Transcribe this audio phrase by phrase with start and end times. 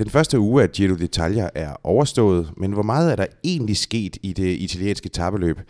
[0.00, 4.16] Den første uge af Giro d'Italia er overstået, men hvor meget er der egentlig sket
[4.22, 5.60] i det italienske tabeløb?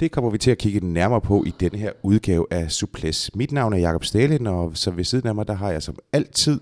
[0.00, 3.30] Det kommer vi til at kigge nærmere på i denne her udgave af Suples.
[3.34, 5.98] Mit navn er Jakob Stalin, og så ved siden af mig, der har jeg som
[6.12, 6.60] altid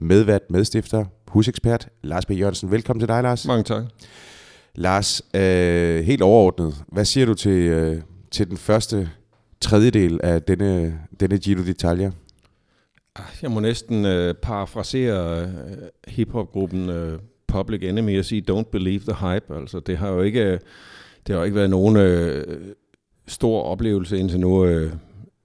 [0.00, 2.30] medvært medstifter, husekspert Lars B.
[2.30, 2.70] Jørgensen.
[2.70, 3.46] Velkommen til dig, Lars.
[3.46, 3.84] Mange tak.
[4.74, 9.10] Lars, øh, helt overordnet, hvad siger du til, øh, til den første
[9.60, 12.23] tredjedel af denne, denne Giro d'Italia?
[13.16, 15.48] Ah, jeg må næsten øh, parafrasere øh,
[16.08, 19.56] hiphopgruppen øh, Public Enemy og sige, don't believe the hype.
[19.56, 20.58] Altså, det har jo ikke, øh,
[21.26, 22.74] det har ikke været nogen øh,
[23.26, 24.92] stor oplevelse indtil nu, øh,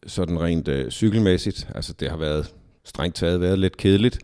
[0.08, 1.68] sådan rent øh, cykelmæssigt.
[1.76, 4.20] Altså, det har været strengt taget været lidt kedeligt,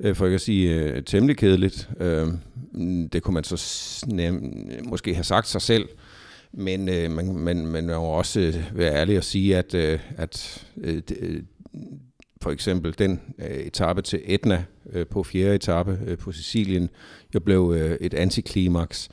[0.00, 1.90] øh, for ikke at sige øh, temmelig kedeligt.
[2.00, 2.26] Øh,
[3.12, 5.88] det kunne man så nem, måske have sagt sig selv,
[6.52, 10.66] men øh, man, man, man må også øh, være ærlig og sige, at, øh, at
[10.76, 11.02] øh,
[12.42, 16.90] for eksempel den øh, etape til Etna øh, på fjerde etape øh, på Sicilien,
[17.34, 19.08] jo blev øh, et antiklimaks.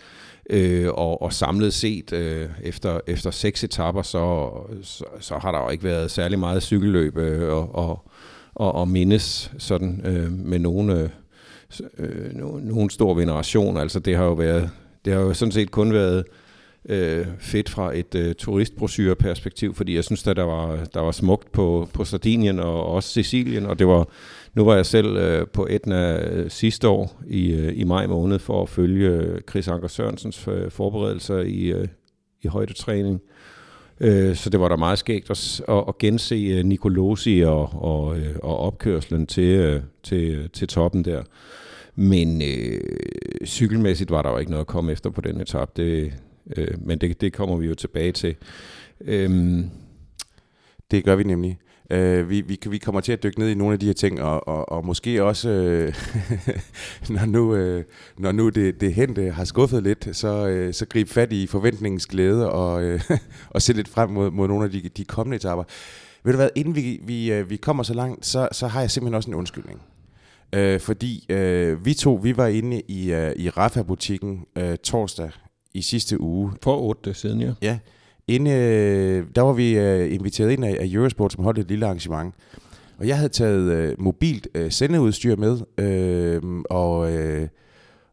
[0.49, 5.59] Øh, og, og samlet set, øh, efter, efter seks etapper, så, så, så har der
[5.59, 8.09] jo ikke været særlig meget cykelløb øh, og, og,
[8.55, 11.09] og, og mindes sådan øh, med nogen, øh,
[11.97, 13.77] øh, nogen stor veneration.
[13.77, 14.69] Altså det har jo været,
[15.05, 16.23] det har jo sådan set kun været øh,
[16.89, 21.51] Øh, fedt fra et øh, turistbrosyreperspektiv, fordi jeg synes, at der var, der var smukt
[21.51, 24.07] på, på Sardinien og også Sicilien, og det var,
[24.53, 28.39] nu var jeg selv øh, på Etna øh, sidste år i, øh, i maj måned
[28.39, 31.87] for at følge øh, Chris Anker Sørensens øh, forberedelser i, øh,
[32.41, 33.21] i højdetræning.
[33.99, 38.17] Øh, så det var der meget skægt at, at, at gense øh, Nicolosi og, og,
[38.17, 41.23] øh, og opkørslen til, øh, til, øh, til toppen der.
[41.95, 42.81] Men øh,
[43.45, 45.71] cykelmæssigt var der jo ikke noget at komme efter på den etape.
[45.75, 46.13] Det,
[46.57, 48.35] Øh, men det, det kommer vi jo tilbage til.
[49.01, 49.69] Øhm.
[50.91, 51.59] Det gør vi nemlig.
[51.91, 54.21] Øh, vi, vi, vi kommer til at dykke ned i nogle af de her ting,
[54.21, 55.93] og, og, og måske også, øh,
[57.15, 57.83] når nu, øh,
[58.17, 62.05] når nu det, det hente har skuffet lidt, så, øh, så grib fat i forventningens
[62.05, 63.01] glæde og, øh,
[63.49, 65.63] og se lidt frem mod, mod nogle af de, de kommende etapper.
[66.23, 68.91] Ved du hvad, inden vi, vi, øh, vi kommer så langt, så, så har jeg
[68.91, 69.81] simpelthen også en undskyldning.
[70.53, 75.31] Øh, fordi øh, vi to, vi var inde i, øh, i Rafa-butikken øh, torsdag
[75.73, 76.51] i sidste uge.
[76.63, 77.53] For otte siden, ja.
[77.61, 77.79] Ja.
[78.27, 81.85] Inde, øh, der var vi øh, inviteret ind af, af Eurosport, som holdt et lille
[81.85, 82.33] arrangement.
[82.97, 87.47] Og jeg havde taget øh, mobilt øh, sendeudstyr med, øh, og, øh,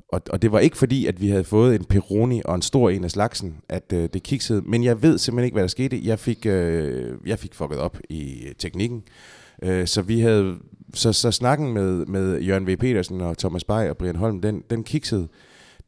[0.09, 2.91] og, og det var ikke fordi, at vi havde fået en Peroni og en stor
[2.91, 4.62] en af slagsen, at øh, det kiksede.
[4.67, 6.00] Men jeg ved simpelthen ikke, hvad der skete.
[6.05, 9.03] Jeg fik, øh, jeg fik fucket op i teknikken.
[9.62, 10.55] Øh, så vi havde
[10.94, 12.77] så, så snakken med, med Jørgen V.
[12.77, 15.28] Petersen og Thomas Bay og Brian Holm, den, den kiksede.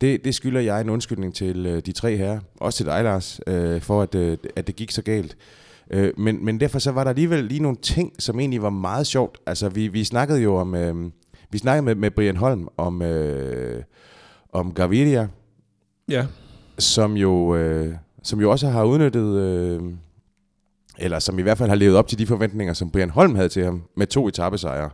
[0.00, 3.41] Det, det skylder jeg en undskyldning til øh, de tre her, også til dig, Lars,
[3.47, 5.36] øh, for at, øh, at det gik så galt.
[5.91, 9.06] Øh, men, men derfor så var der alligevel lige nogle ting, som egentlig var meget
[9.06, 9.38] sjovt.
[9.47, 10.75] Altså, vi, vi snakkede jo om...
[10.75, 11.10] Øh,
[11.50, 13.82] vi snakkede med, med Brian Holm om, øh,
[14.53, 15.28] om Gaviria.
[16.08, 16.26] Ja.
[16.78, 19.41] Som jo, øh, som jo også har udnyttet...
[19.41, 19.82] Øh,
[20.98, 23.48] eller som i hvert fald har levet op til de forventninger, som Brian Holm havde
[23.48, 24.91] til ham, med to etappesejre.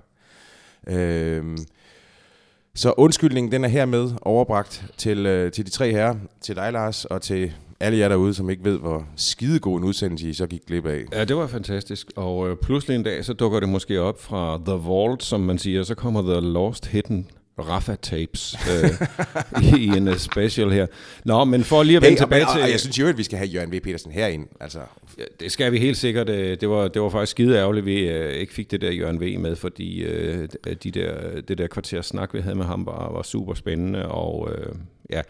[0.87, 1.59] Øh,
[2.75, 7.05] så undskyldningen, den er hermed overbragt til, øh, til de tre herrer, til dig Lars,
[7.05, 10.67] og til alle jer derude, som ikke ved, hvor skidegod en udsendelse I så gik
[10.67, 11.05] glip af.
[11.13, 12.07] Ja, det var fantastisk.
[12.17, 15.59] Og øh, pludselig en dag, så dukker det måske op fra The Vault, som man
[15.59, 17.27] siger, så kommer The Lost Hidden
[17.59, 18.91] Rafa tapes øh,
[19.75, 20.87] i en uh, special her.
[21.25, 22.61] Nå, men for lige at vende hey, tilbage og, til...
[22.61, 23.81] Og, og jeg synes jo, at vi skal have Jørgen V.
[23.81, 24.47] Petersen herind.
[24.61, 24.79] Altså.
[25.19, 26.29] Ja, det skal vi helt sikkert.
[26.29, 28.91] Øh, det var, det var faktisk skide ærgerligt, at vi uh, ikke fik det der
[28.91, 29.39] Jørgen V.
[29.39, 30.45] med, fordi uh,
[30.85, 34.09] de der, det der kvarter snak, vi havde med ham, var, var super spændende.
[34.09, 34.77] Og, uh,
[35.11, 35.21] ja.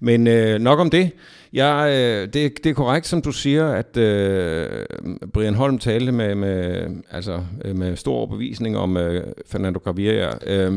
[0.00, 1.10] Men uh, nok om det.
[1.52, 6.34] Ja, uh, det, det er korrekt, som du siger, at uh, Brian Holm talte med,
[6.34, 7.40] med, altså,
[7.74, 9.02] med stor overbevisning om uh,
[9.46, 10.68] Fernando Gaviria.
[10.68, 10.76] Uh,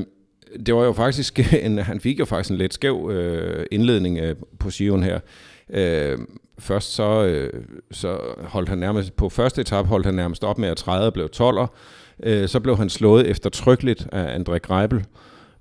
[0.66, 4.36] det var jo faktisk en, han fik jo faktisk en lidt skæv øh, indledning øh,
[4.59, 5.19] på Sion her.
[5.69, 6.18] Øh,
[6.59, 10.69] først så, øh, så holdt han nærmest, på første etape holdt han nærmest op med
[10.69, 11.68] at træde og blev 12'er.
[12.24, 15.06] Øh, så blev han slået eftertrykkeligt af André Greibel.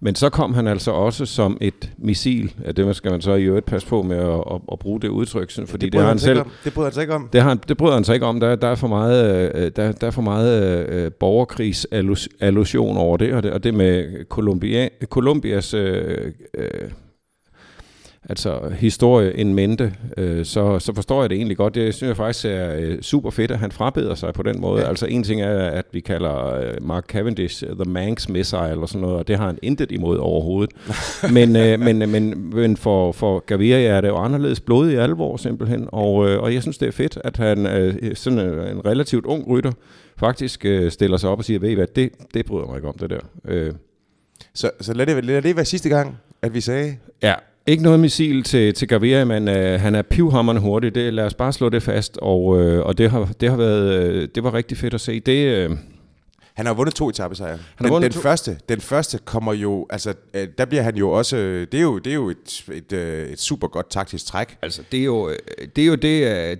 [0.04, 2.52] Men så kom han altså også som et missil.
[2.76, 5.52] Det skal man så i øvrigt passe på med at, at, at bruge det udtryk,
[5.66, 6.40] fordi det, det har han selv.
[6.64, 7.28] Det bryder han sig ikke om.
[7.32, 8.40] Det, har, det bryder han sig ikke om.
[8.40, 13.32] Der, der er for meget, øh, der, der er for meget uh, borgerkrigsallusion over det,
[13.32, 15.80] og det, og det med Columbia, Columbias uh,
[16.58, 16.64] uh,
[18.28, 21.74] altså historie en mente, øh, så, så forstår jeg det egentlig godt.
[21.74, 24.82] Det synes jeg faktisk er øh, super fedt, at han frabeder sig på den måde.
[24.82, 24.88] Ja.
[24.88, 29.00] Altså en ting er, at vi kalder øh, Mark Cavendish The Manx Missile og sådan
[29.00, 30.74] noget, og det har han intet imod overhovedet.
[31.36, 35.88] men, øh, men, men, men for, for Gaviria er det jo anderledes blodig alvor simpelthen,
[35.92, 39.48] og, øh, og jeg synes, det er fedt, at han øh, sådan en relativt ung
[39.48, 39.72] rytter
[40.16, 42.88] faktisk øh, stiller sig op og siger, ved I hvad, det, det bryder mig ikke
[42.88, 43.20] om det der.
[43.44, 43.72] Øh,
[44.54, 46.96] Så, så lad, det, lad det være sidste gang, at vi sagde...
[47.22, 47.34] Ja,
[47.66, 50.94] ikke noget missil til, til Gaviria, men øh, han er pivhammerende hurtig.
[50.94, 54.04] Det, lad os bare slå det fast, og, øh, og det, har, det har været
[54.04, 55.20] øh, det var rigtig fedt at se.
[55.20, 55.70] Det, øh,
[56.54, 57.58] han har vundet to etappesejre.
[57.76, 61.10] har Den, den, to- første, den første kommer jo, altså, øh, der bliver han jo
[61.10, 64.26] også, øh, det er jo, det er jo et, et, øh, et super godt taktisk
[64.26, 64.56] træk.
[64.62, 65.36] Altså, det er jo øh,
[65.76, 66.02] det, er jo det,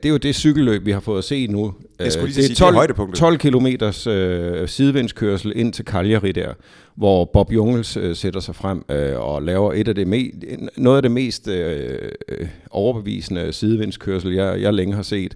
[0.03, 1.75] det, er jo det cykelløb, vi har fået at se nu.
[1.99, 3.19] Jeg skulle lige til at sige, det er højdepunktet.
[3.19, 6.53] 12 kilometers øh, sidevindskørsel ind til Cagliari der,
[6.95, 10.97] hvor Bob Jungels øh, sætter sig frem øh, og laver et af det me- noget
[10.97, 11.99] af det mest øh,
[12.71, 15.35] overbevisende sidevindskørsel, jeg, jeg længe har set.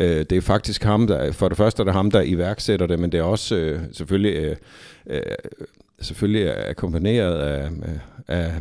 [0.00, 2.98] Øh, det er faktisk ham, der, for det første er det ham, der iværksætter det,
[2.98, 4.56] men det er også øh, selvfølgelig, øh,
[5.06, 5.22] øh,
[6.00, 7.70] selvfølgelig akkompagneret af,
[8.28, 8.52] af,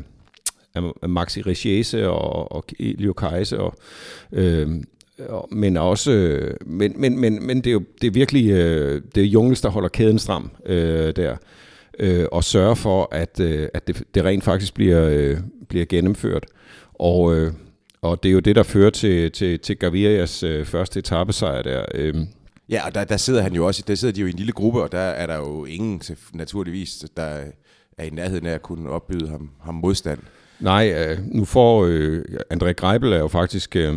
[1.01, 3.73] af Maxi Richiese og, og Elio Kajse og
[4.31, 4.69] øh,
[5.51, 9.23] men også øh, men, men, men, men det er jo det er virkelig øh, det
[9.23, 11.35] er Jungels der holder kæden stram øh, der
[11.99, 15.37] øh, og sørger for at øh, at det, det rent faktisk bliver øh,
[15.67, 16.45] bliver gennemført.
[16.93, 17.51] Og øh,
[18.05, 21.85] og det er jo det der fører til til til Gavirias øh, første etappesejr der
[21.95, 22.15] øh,
[22.69, 24.51] Ja, og der, der sidder han jo også, der sidder de jo i en lille
[24.51, 26.01] gruppe, og der er der jo ingen,
[26.33, 27.41] naturligvis, der
[27.97, 30.19] er i nærheden af at kunne opbyde ham, ham modstand.
[30.59, 32.23] Nej, øh, nu får øh,
[32.53, 33.95] André Greibel er jo faktisk øh,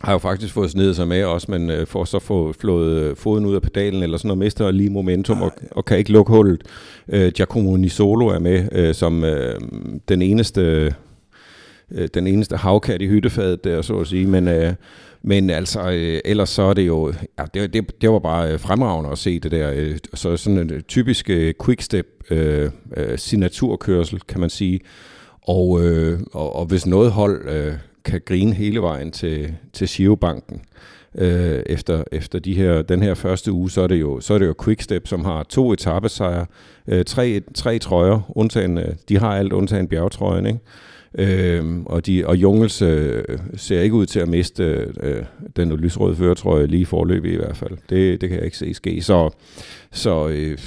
[0.00, 3.16] har jo faktisk fået snedet sig med også, men øh, får så få flået øh,
[3.16, 6.32] foden ud af pedalen eller sådan noget, mister lige momentum og, og kan ikke lukke
[6.32, 6.62] hullet.
[7.08, 9.60] Øh, Giacomo Nisolo er med øh, som øh,
[10.08, 10.94] den eneste
[11.92, 14.74] øh, den eneste havkat i hyttefadet der, så at sige, men øh,
[15.22, 18.60] men altså, øh, ellers så er det jo, ja, det, det, det var bare øh,
[18.60, 19.72] fremragende at se det der.
[19.74, 24.80] Øh, så sådan en øh, typisk øh, quickstep øh, øh, signaturkørsel, kan man sige.
[25.42, 27.72] Og, øh, og, og hvis noget hold øh,
[28.04, 30.60] kan grine hele vejen til, til Girobanken
[31.14, 34.38] øh, efter, efter de her, den her første uge, så er det jo, så er
[34.38, 36.46] det jo Quickstep, som har to etappesejre,
[36.88, 40.60] øh, tre, tre trøjer, undtagen, øh, de har alt undtagen bjergtrøjen, ikke?
[41.18, 43.24] Øh, og, de, og Jungels øh,
[43.56, 44.64] ser ikke ud til at miste
[45.02, 45.22] øh,
[45.56, 47.78] den lysrøde føretrøje lige i forløbet i hvert fald.
[47.90, 49.02] Det, det kan jeg ikke se ske.
[49.02, 49.30] Så,
[49.92, 50.58] så øh,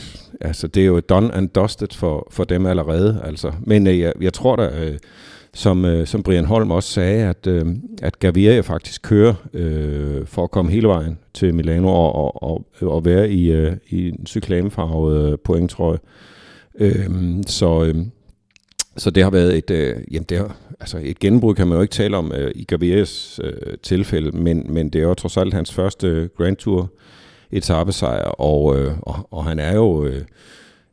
[0.41, 3.21] altså, det er jo done and dusted for, for dem allerede.
[3.23, 3.51] Altså.
[3.61, 4.97] Men øh, jeg, jeg tror da, øh,
[5.53, 7.65] som, øh, som Brian Holm også sagde, at, øh,
[8.01, 12.65] at Gaviria faktisk kører øh, for at komme hele vejen til Milano og, og, og,
[12.81, 15.99] og være i, øh, i en cyklamefarvet øh, pointtrøje.
[16.79, 17.09] Øh,
[17.47, 17.83] så...
[17.83, 17.95] Øh,
[18.97, 21.81] så det har været et, øh, jamen det har, altså et gennembrud, kan man jo
[21.81, 25.53] ikke tale om øh, i Gavirias øh, tilfælde, men, men det er jo trods alt
[25.53, 26.91] hans første Grand Tour
[27.51, 30.21] etappesejr, og, øh, og, og han er jo øh,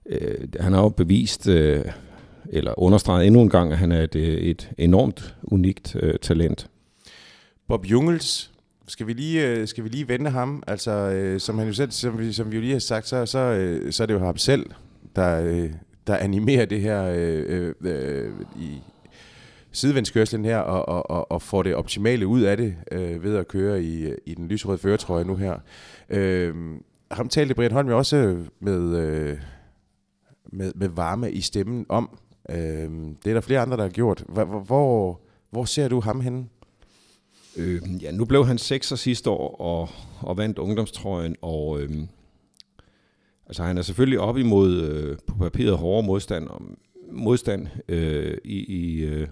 [0.06, 1.85] øh, han har jo bevist øh,
[2.49, 4.17] eller understreget endnu en gang, at han er et,
[4.50, 6.69] et enormt unikt øh, talent.
[7.69, 8.50] Bob Jungels,
[8.88, 10.62] skal vi lige, øh, skal vi lige vende ham?
[10.67, 13.26] Altså, øh, som, han jo selv, som, vi, som vi jo lige har sagt, så,
[13.26, 14.67] så, øh, så er det jo ham selv,
[15.17, 15.70] der, øh,
[16.06, 18.82] der animerer det her øh, øh, øh i
[19.73, 23.49] sidevendskørslen her, og, og, og, og får det optimale ud af det øh, ved at
[23.49, 25.58] køre i, i den lyserøde føretrøje nu her.
[26.08, 26.55] Øh,
[27.11, 29.38] ham talte Brian Holm jo også med, øh,
[30.52, 32.19] med, med varme i stemmen om.
[32.50, 32.91] Øh,
[33.25, 34.25] det er der flere andre, der har gjort.
[34.29, 35.20] Hvor, hvor,
[35.50, 36.46] hvor ser du ham henne?
[37.56, 39.88] Øh, ja, nu blev han 6 sidste år og,
[40.20, 41.91] og vandt ungdomstrøjen, og øh,
[43.50, 46.62] altså han er selvfølgelig op imod øh, på papiret hårde modstand, og
[47.12, 49.28] modstand øh, i, i, øh,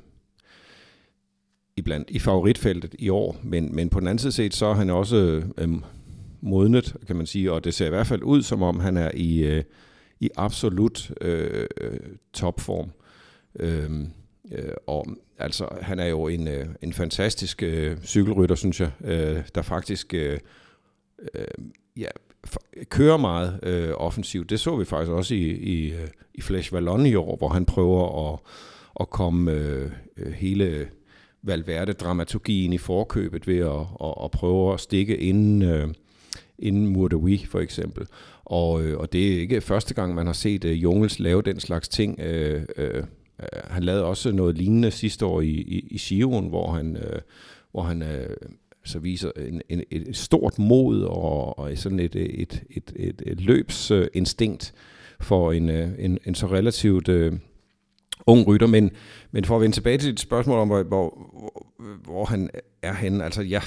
[1.76, 4.74] i, blandt, i favoritfeltet i år, men, men på den anden side set, så er
[4.74, 5.68] han også øh,
[6.40, 9.10] modnet, kan man sige, og det ser i hvert fald ud, som om han er
[9.14, 9.64] i, øh,
[10.20, 11.66] i absolut øh,
[12.32, 12.90] topform.
[13.60, 13.90] Øh,
[14.52, 15.06] øh, og
[15.38, 20.14] altså, han er jo en, øh, en fantastisk øh, cykelrytter, synes jeg, øh, der faktisk
[20.14, 20.38] øh,
[21.34, 21.44] øh,
[21.96, 22.08] ja,
[22.88, 24.50] kører meget øh, offensivt.
[24.50, 27.64] Det så vi faktisk også i, i, øh, i Flash Vallon i år, hvor han
[27.64, 28.38] prøver at,
[29.00, 30.88] at komme øh, øh hele
[31.42, 35.88] Valverde-dramaturgien i forkøbet ved at, at, at prøve at stikke inden, øh,
[36.58, 38.06] inden Murdawi for eksempel.
[38.44, 41.60] Og, øh, og det er ikke første gang, man har set øh, Jungels lave den
[41.60, 42.20] slags ting.
[42.20, 43.04] Øh, øh,
[43.64, 47.20] han lavede også noget lignende sidste år i, i, i Giroen, hvor han, øh,
[47.72, 48.36] hvor han øh,
[48.88, 53.40] så viser en, en, et stort mod og, og sådan et, et, et, et, et
[53.40, 54.74] løbsinstinkt
[55.20, 57.32] for en, øh, en, en så relativt øh,
[58.26, 58.66] ung rytter.
[58.66, 58.90] Men,
[59.30, 61.32] men for at vende tilbage til dit spørgsmål om, hvor, hvor,
[62.04, 62.50] hvor han
[62.82, 63.62] er henne, altså jeg,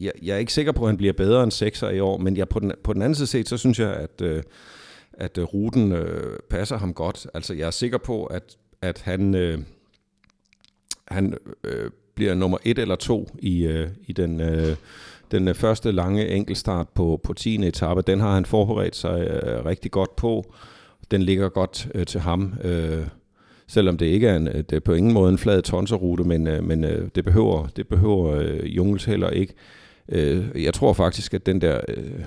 [0.00, 2.36] jeg, jeg er ikke sikker på, at han bliver bedre end 6'er i år, men
[2.36, 4.42] jeg, på, den, på den anden side set, så synes jeg, at, øh,
[5.12, 7.26] at øh, ruten øh, passer ham godt.
[7.34, 9.58] Altså jeg er sikker på, at, at han, øh,
[11.08, 11.34] han
[11.64, 14.76] øh, bliver nummer et eller to i, øh, i den, øh,
[15.30, 17.66] den øh, første lange enkeltstart på, på 10.
[17.66, 18.02] etape.
[18.02, 20.54] Den har han forberedt sig øh, rigtig godt på.
[21.10, 22.54] den ligger godt øh, til ham.
[22.64, 23.06] Øh,
[23.66, 26.46] selvom det ikke er, en, øh, det er på ingen måde en flad tonserrute, men,
[26.46, 29.54] øh, men øh, det behøver, det behøver øh, Jungels heller ikke.
[30.08, 32.24] Øh, jeg tror faktisk, at den der øh,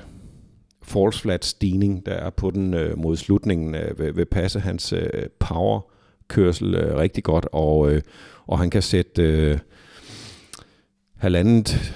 [0.83, 4.93] false flat stigning, der er på den øh, mod slutningen, øh, vil, vil passe hans
[4.93, 8.01] øh, powerkørsel øh, rigtig godt, og, øh,
[8.50, 9.58] og han kan sætte øh,
[11.18, 11.94] halvandet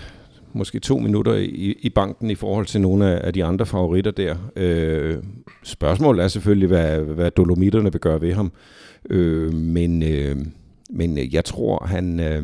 [0.54, 4.12] måske to minutter i, i banken i forhold til nogle af, af de andre favoritter
[4.12, 4.36] der.
[4.56, 5.18] Øh,
[5.64, 8.52] spørgsmålet er selvfølgelig, hvad, hvad Dolomitterne vil gøre ved ham.
[9.10, 10.38] Øh, men, øh,
[10.90, 12.44] men jeg tror, han, øh,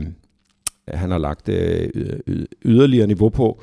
[0.88, 1.90] han har lagt øh,
[2.66, 3.62] yderligere niveau på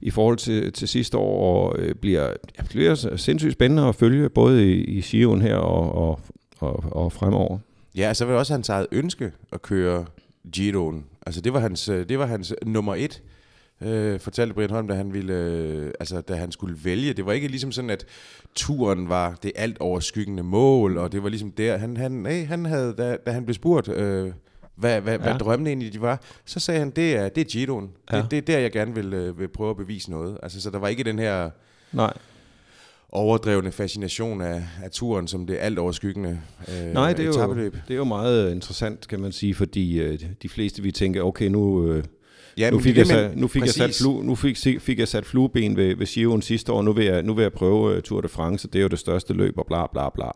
[0.00, 2.32] i forhold til, til sidste år, og øh, bliver,
[2.68, 6.20] bliver sindssygt spændende at følge, både i, i Sion her og, og,
[6.58, 7.58] og, og fremover.
[7.96, 10.06] Ja, så var det også hans eget ønske at køre
[10.52, 11.04] Giroen.
[11.26, 13.22] Altså det var hans, øh, det var hans nummer et
[13.80, 17.12] øh, fortalte Brian Holm, da han, ville, øh, altså, da han skulle vælge.
[17.12, 18.06] Det var ikke ligesom sådan, at
[18.54, 22.64] turen var det alt overskyggende mål, og det var ligesom der, han, han, nej, han
[22.64, 24.32] havde, da, da han blev spurgt, øh,
[24.74, 25.22] hvad, hvad, ja.
[25.22, 27.90] hvad drømmene egentlig de var, så sagde han, det er, det er Giroen.
[28.12, 28.16] Ja.
[28.16, 30.38] Det, det er der, jeg gerne vil, øh, vil prøve at bevise noget.
[30.42, 31.50] Altså, så der var ikke den her...
[31.92, 32.12] Nej
[33.12, 37.90] overdrevne fascination af, af turen som det alt overskyggende øh, Nej, det er, jo, det
[37.90, 41.92] er jo meget interessant, kan man sige, fordi øh, de fleste vi tænker, okay, nu,
[41.92, 42.04] øh,
[42.58, 45.26] Ja, nu fik, jeg, sat, nu fik jeg sat flu, nu fik, fik jeg sat
[45.26, 48.20] flueben ved, ved Giroen sidste år, nu vil jeg, nu vil jeg prøve uh, Tour
[48.20, 50.30] de France, det er jo det største løb, og bla bla bla.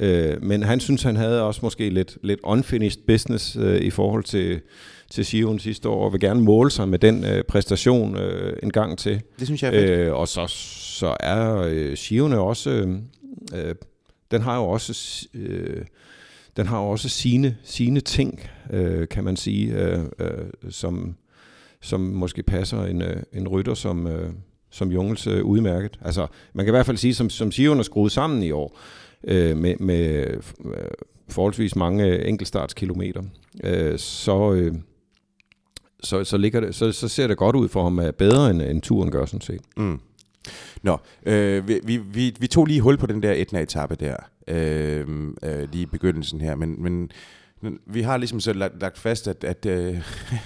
[0.00, 4.24] Uh, men han synes, han havde også måske lidt, lidt unfinished business uh, i forhold
[4.24, 4.60] til,
[5.12, 8.70] til Giroen sidste år, og vil gerne måle sig med den uh, præstation uh, en
[8.70, 9.22] gang til.
[9.38, 10.10] Det synes jeg er fedt.
[10.10, 13.74] Uh, og så, så er uh, Giroen også, uh, uh,
[14.30, 15.26] den har jo også...
[15.34, 15.82] Uh,
[16.56, 18.40] den har også sine, sine ting,
[18.70, 20.28] øh, kan man sige, øh, øh,
[20.70, 21.14] som,
[21.80, 24.30] som måske passer en, øh, en rytter som, øh,
[24.70, 25.98] som Jungels øh, udmærket.
[26.04, 28.78] Altså, man kan i hvert fald sige, som, som Sion er skruet sammen i år,
[29.24, 30.90] øh, med, med øh,
[31.28, 33.22] forholdsvis mange enkeltstartskilometer,
[33.64, 34.74] øh, så, øh,
[36.02, 38.62] så, så, ligger det, så, så ser det godt ud for ham, at bedre end,
[38.62, 39.60] end turen gør sådan set.
[39.76, 40.00] Mm.
[40.82, 44.16] Nå, øh, vi, vi, vi vi tog lige hul på den der etna-etappe der,
[44.48, 45.06] øh,
[45.42, 47.10] øh, lige i begyndelsen her, men, men
[47.86, 49.96] vi har ligesom så lagt, lagt fast, at, at øh,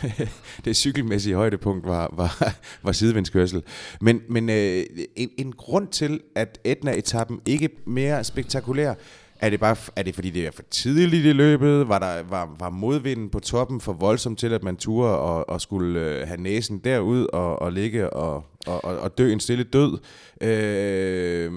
[0.65, 3.63] det cykelmæssige højdepunkt var, var, var sidevindskørsel.
[4.01, 4.85] Men, men øh,
[5.17, 8.95] en, en grund til, at Etna-etappen ikke mere spektakulær,
[9.41, 11.89] er det bare er det fordi det er for tidligt i løbet?
[11.89, 15.61] Var der var, var modvinden på toppen for voldsomt til at man turde og, og
[15.61, 19.99] skulle øh, have næsen derud og, og ligge og, og, og dø en stille død?
[20.41, 21.53] Øh,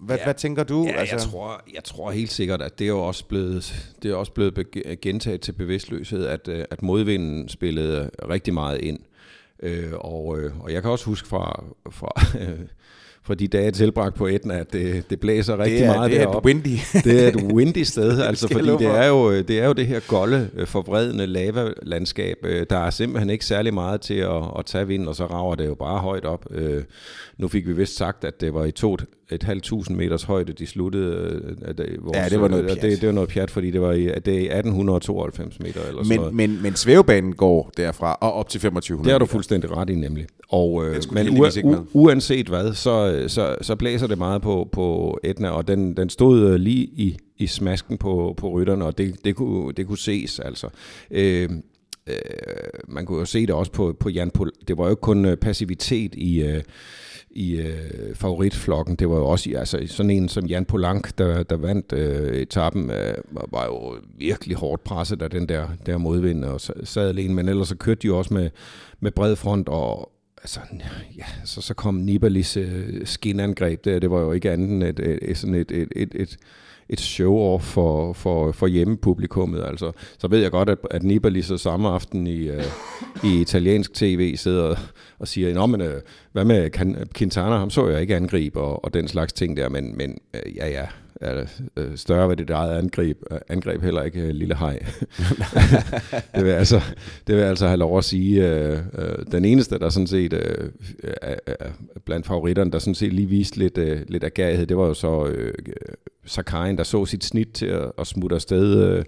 [0.00, 0.24] hvad, ja.
[0.24, 0.84] hvad tænker du?
[0.84, 1.14] Ja, altså?
[1.14, 4.32] jeg, tror, jeg tror helt sikkert, at det er jo også blevet, det er også
[4.32, 4.66] blevet
[5.02, 8.98] gentaget til bevidstløshed, at, øh, at modvinden spillede rigtig meget ind.
[9.62, 12.12] Øh, og, øh, og jeg kan også huske fra, fra
[13.26, 16.20] for de dage tilbragt på Etna, at det, det blæser rigtig det er, meget det
[16.20, 16.48] deroppe.
[16.48, 17.04] Det er et windy.
[17.10, 20.00] det er et windy sted, altså fordi det er, jo, det er jo det her
[20.08, 22.36] golde, øh, forvredende lavalandskab.
[22.42, 25.54] Øh, der er simpelthen ikke særlig meget til at, at tage vind, og så rager
[25.54, 26.46] det jo bare højt op.
[26.50, 26.82] Øh,
[27.38, 28.96] nu fik vi vist sagt, at det var i to
[29.30, 31.40] et halvt tusind meters højde, de sluttede.
[31.62, 32.82] At vores, ja, det var noget pjat.
[32.82, 36.18] Det, det var noget pjat, fordi det var i, det er 1892 meter eller men,
[36.18, 39.90] sådan Men, men svævebanen går derfra og op til 2500 Det har du fuldstændig ret
[39.90, 40.26] i nemlig.
[40.48, 45.18] Og, øh, men u- u- uanset hvad, så, så, så blæser det meget på, på
[45.24, 49.24] Etna, og den, den stod øh, lige i, i smasken på, på rytterne, og det,
[49.24, 50.68] det, kunne, det kunne ses altså.
[51.10, 51.50] Øh,
[52.06, 52.14] øh,
[52.88, 54.52] man kunne jo se det også på, på Jan Pol.
[54.68, 56.42] Det var jo ikke kun øh, passivitet i...
[56.42, 56.62] Øh,
[57.30, 58.96] i øh, favoritflokken.
[58.96, 62.90] Det var jo også altså, sådan en som Jan Polank, der, der vandt øh, etappen,
[62.90, 63.14] øh,
[63.52, 67.34] var jo virkelig hårdt presset af den der, der modvind og sad alene.
[67.34, 68.50] Men ellers så kørte de jo også med,
[69.00, 70.10] med bred front, og,
[70.46, 70.60] altså,
[71.18, 75.00] ja, så, så kom Nibalis øh, skinangreb der, det var jo ikke andet end et,
[75.00, 76.36] et, et, sådan et, et, et, et,
[76.88, 79.64] et show-off for, for, for hjemmepublikummet.
[79.64, 82.64] Altså, så ved jeg godt, at, at Nibali så øh, samme aften i, øh,
[83.24, 84.76] i italiensk tv sidder
[85.18, 86.00] og siger, Nå, men øh,
[86.32, 86.70] hvad med
[87.14, 90.56] Quintana, ham så jeg ikke angribe og, og den slags ting der, men, men øh,
[90.56, 90.86] ja, ja,
[91.20, 91.46] er
[91.76, 94.78] øh, større ved dit eget angreb, øh, angreb heller ikke øh, lille hej.
[96.34, 96.80] det, vil altså,
[97.26, 98.48] det vil altså have lov at sige.
[98.48, 100.70] Øh, øh, den eneste, der sådan set øh,
[102.04, 105.26] blandt favoritterne, der sådan set lige viste lidt, øh, lidt agerighed, det var jo så
[105.26, 105.54] øh,
[106.24, 109.04] Sakarin, der så sit snit til at, at smutte afsted øh,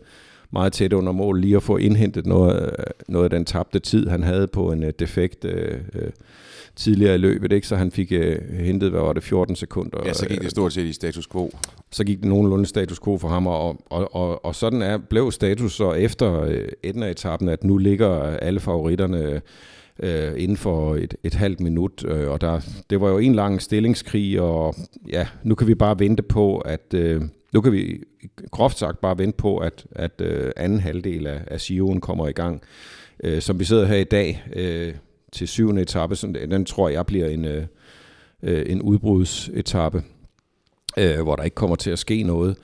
[0.50, 2.75] meget tæt under mål, lige at få indhentet noget,
[3.09, 6.11] noget af den tabte tid, han havde på en øh, defekt øh, øh,
[6.78, 7.66] tidligere i løbet, ikke?
[7.66, 9.99] så han fik øh, hentet, hvad var det, 14 sekunder.
[10.04, 11.50] Ja, så gik det stort set i status quo.
[11.90, 15.32] Så gik det nogenlunde status quo for ham, og, og, og, og sådan er, blev
[15.32, 19.40] status så efter øh, Etna-etappen, at nu ligger alle favoritterne
[20.02, 22.04] øh, inden for et, et halvt minut.
[22.08, 24.75] Øh, og der, det var jo en lang stillingskrig, og
[25.08, 26.94] ja, nu kan vi bare vente på, at...
[26.94, 28.00] Øh, nu kan vi
[28.50, 32.32] groft sagt bare vente på, at, at øh, anden halvdel af, af Sion kommer i
[32.32, 32.62] gang.
[33.25, 34.94] Øh, som vi sidder her i dag øh,
[35.32, 37.66] til syvende etape, så den tror jeg bliver en, øh,
[38.42, 40.02] øh en udbrudsetappe,
[40.99, 42.56] øh, hvor der ikke kommer til at ske noget.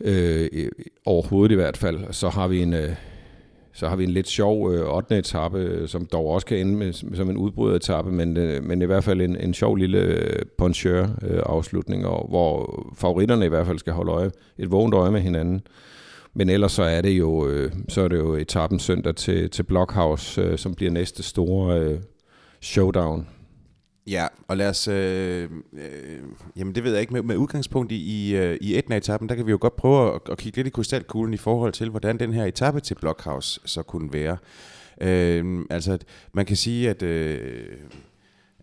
[0.00, 0.68] Øh,
[1.04, 2.12] overhovedet i hvert fald.
[2.12, 2.94] Så har vi en, øh,
[3.72, 5.18] så har vi en lidt sjov øh, 8.
[5.18, 9.04] etape, som dog også kan ende med, som en udbryderetappe, men, øh, men i hvert
[9.04, 13.92] fald en, en sjov lille øh, poncheur-afslutning, øh, og, hvor favoritterne i hvert fald skal
[13.92, 15.62] holde øje, et vågent øje med hinanden.
[16.34, 19.62] Men ellers så er det jo, øh, så er det jo etappen søndag til, til
[19.62, 22.00] Blockhouse, øh, som bliver næste store øh,
[22.60, 23.26] showdown.
[24.06, 26.20] Ja, og lad os, øh, øh,
[26.56, 29.46] jamen det ved jeg ikke, med, med udgangspunkt i, i, øh, i Etna-etappen, der kan
[29.46, 32.32] vi jo godt prøve at, at kigge lidt i krystalkuglen i forhold til, hvordan den
[32.32, 34.36] her etape til Blockhouse så kunne være.
[35.00, 35.98] Øh, altså,
[36.32, 37.02] man kan sige, at...
[37.02, 37.76] Øh,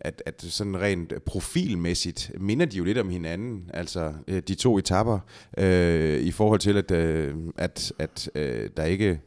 [0.02, 4.78] at, at sådan rent profilmæssigt minder de jo lidt om hinanden, altså øh, de to
[4.78, 5.20] etapper,
[5.58, 9.20] øh, i forhold til, at, øh, at, at øh, der ikke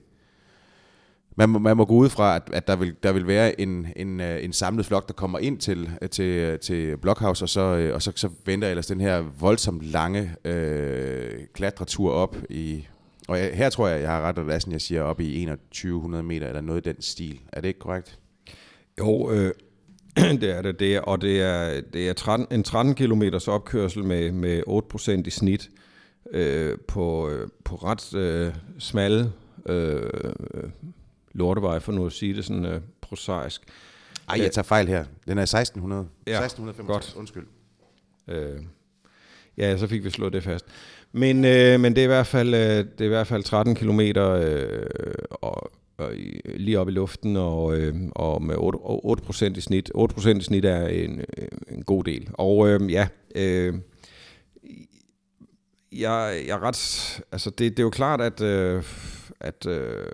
[1.37, 3.87] man må, man må gå ud fra, at, at der, vil, der vil være en,
[3.97, 7.95] en, øh, en samlet flok, der kommer ind til, til, til Blockhouse, og så, øh,
[7.95, 12.87] og så, så venter ellers den her voldsomt lange øh, klatretur op i...
[13.29, 16.23] Og jeg, her tror jeg, jeg har ret at lassen, jeg siger op i 2100
[16.23, 17.41] meter, eller noget i den stil.
[17.53, 18.19] Er det ikke korrekt?
[18.99, 19.53] Jo, øh,
[20.41, 24.05] det er det, det er, og det er, det er 13, en 13 km opkørsel
[24.05, 25.71] med, med 8% i snit
[26.31, 29.33] øh, på, øh, på ret øh, smalle
[29.67, 30.03] øh,
[31.33, 33.63] lortevej, for nu at sige det sådan uh, prosaisk.
[34.29, 35.05] Ej, jeg tager fejl her.
[35.29, 36.07] Den er 1600.
[36.27, 37.19] Ja, 1665, godt.
[37.19, 37.47] undskyld.
[38.29, 38.65] Uh,
[39.57, 40.65] ja, så fik vi slået det fast.
[41.13, 43.75] Men, uh, men det, er i hvert fald, uh, det er i hvert fald 13
[43.75, 44.45] km og,
[45.31, 45.71] og
[46.45, 49.91] lige op i luften og, øh, og med 8, 8 i snit.
[49.97, 52.29] 8% i snit er en, øh, en god del.
[52.35, 53.75] Og øh, ja, øh,
[55.93, 57.23] jeg, jeg er ret...
[57.33, 58.41] Altså, det, det er jo klart, at...
[58.41, 58.83] Øh,
[59.41, 60.07] at øh,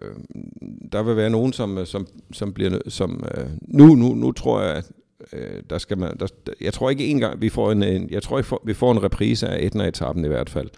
[0.92, 2.78] der vil være nogen, som, som, som bliver...
[2.88, 4.90] Som, øh, nu, nu, nu tror jeg, at
[5.32, 6.18] øh, der skal man...
[6.18, 6.26] Der,
[6.60, 9.48] jeg tror ikke engang, vi får en, en jeg tror ikke, vi får en reprise
[9.48, 10.68] af Etna-etappen i hvert fald.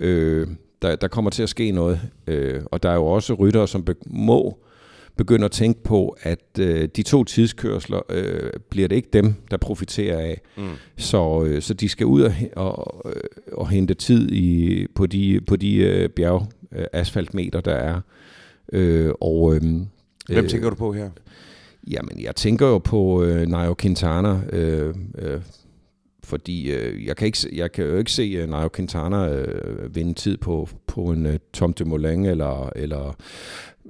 [0.00, 0.48] Øh,
[0.82, 2.00] der, der kommer til at ske noget.
[2.26, 4.58] Øh, og der er jo også ryttere, som be, må
[5.16, 9.56] begynde at tænke på, at øh, de to tidskørsler øh, bliver det ikke dem, der
[9.56, 10.40] profiterer af.
[10.56, 10.62] Mm.
[10.96, 13.06] Så, øh, så de skal ud og, og,
[13.52, 18.00] og hente tid i, på de, på de øh, bjerg øh, asfaltmeter, der er.
[18.72, 19.62] Øh, og, øh,
[20.28, 21.10] Hvem tænker du på her?
[21.90, 25.40] Jamen, jeg tænker jo på øh, Nairo Quintana, øh, øh,
[26.30, 30.14] fordi øh, jeg, kan ikke, jeg kan jo ikke se uh, Nairo Quintana øh, vinde
[30.14, 33.16] tid på, på en øh, uh, Tom de Moulin, eller, eller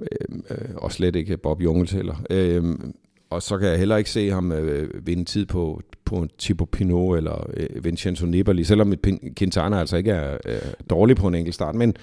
[0.01, 2.15] øh, øh, og slet ikke Bob Jungels heller.
[2.29, 2.63] Øh,
[3.29, 7.17] og så kan jeg heller ikke se ham øh, vinde tid på, på Thibaut Pinot
[7.17, 8.93] eller øh, Vincenzo Nibali, selvom
[9.37, 11.75] Quintana altså ikke er øh, dårlig på en enkelt start.
[11.75, 11.93] Men,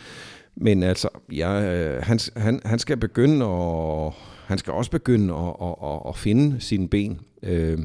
[0.56, 4.12] men altså, ja, øh, han, han, han skal begynde at,
[4.46, 7.20] han skal også begynde at, at, at, at finde sine ben.
[7.42, 7.78] Øh,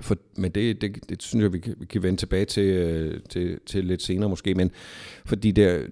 [0.00, 3.20] for, men det, det, det synes jeg, vi kan, vi kan vende tilbage til, øh,
[3.28, 4.54] til, til lidt senere måske.
[4.54, 4.70] Men
[5.24, 5.86] fordi det,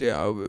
[0.00, 0.44] det, er,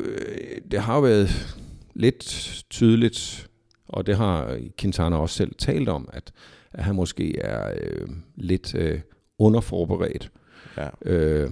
[0.72, 1.58] det har jo været
[1.94, 2.26] lidt
[2.70, 3.50] tydeligt,
[3.88, 6.32] og det har Quintana også selv talt om, at,
[6.74, 9.00] at han måske er øh, lidt øh,
[9.40, 10.32] underforberedt.
[10.78, 11.12] Ja.
[11.12, 11.52] Øh,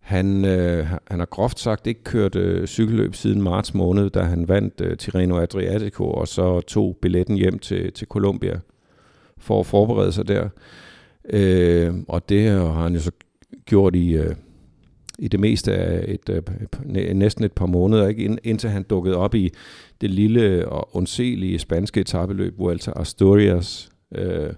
[0.00, 4.48] han, øh, han har groft sagt ikke kørt øh, cykelløb siden marts måned, da han
[4.48, 8.60] vandt øh, Tirreno Adriatico, og så tog billetten hjem til, til Colombia
[9.40, 10.48] for at forberede sig der.
[11.30, 13.10] Øh, og det har han jo så
[13.64, 14.34] gjort i, øh,
[15.18, 18.38] i det meste af et, øh, næsten et par måneder, ikke?
[18.42, 19.52] indtil han dukkede op i
[20.00, 24.52] det lille og undselige spanske etabeløb, Vuelta Asturias, øh,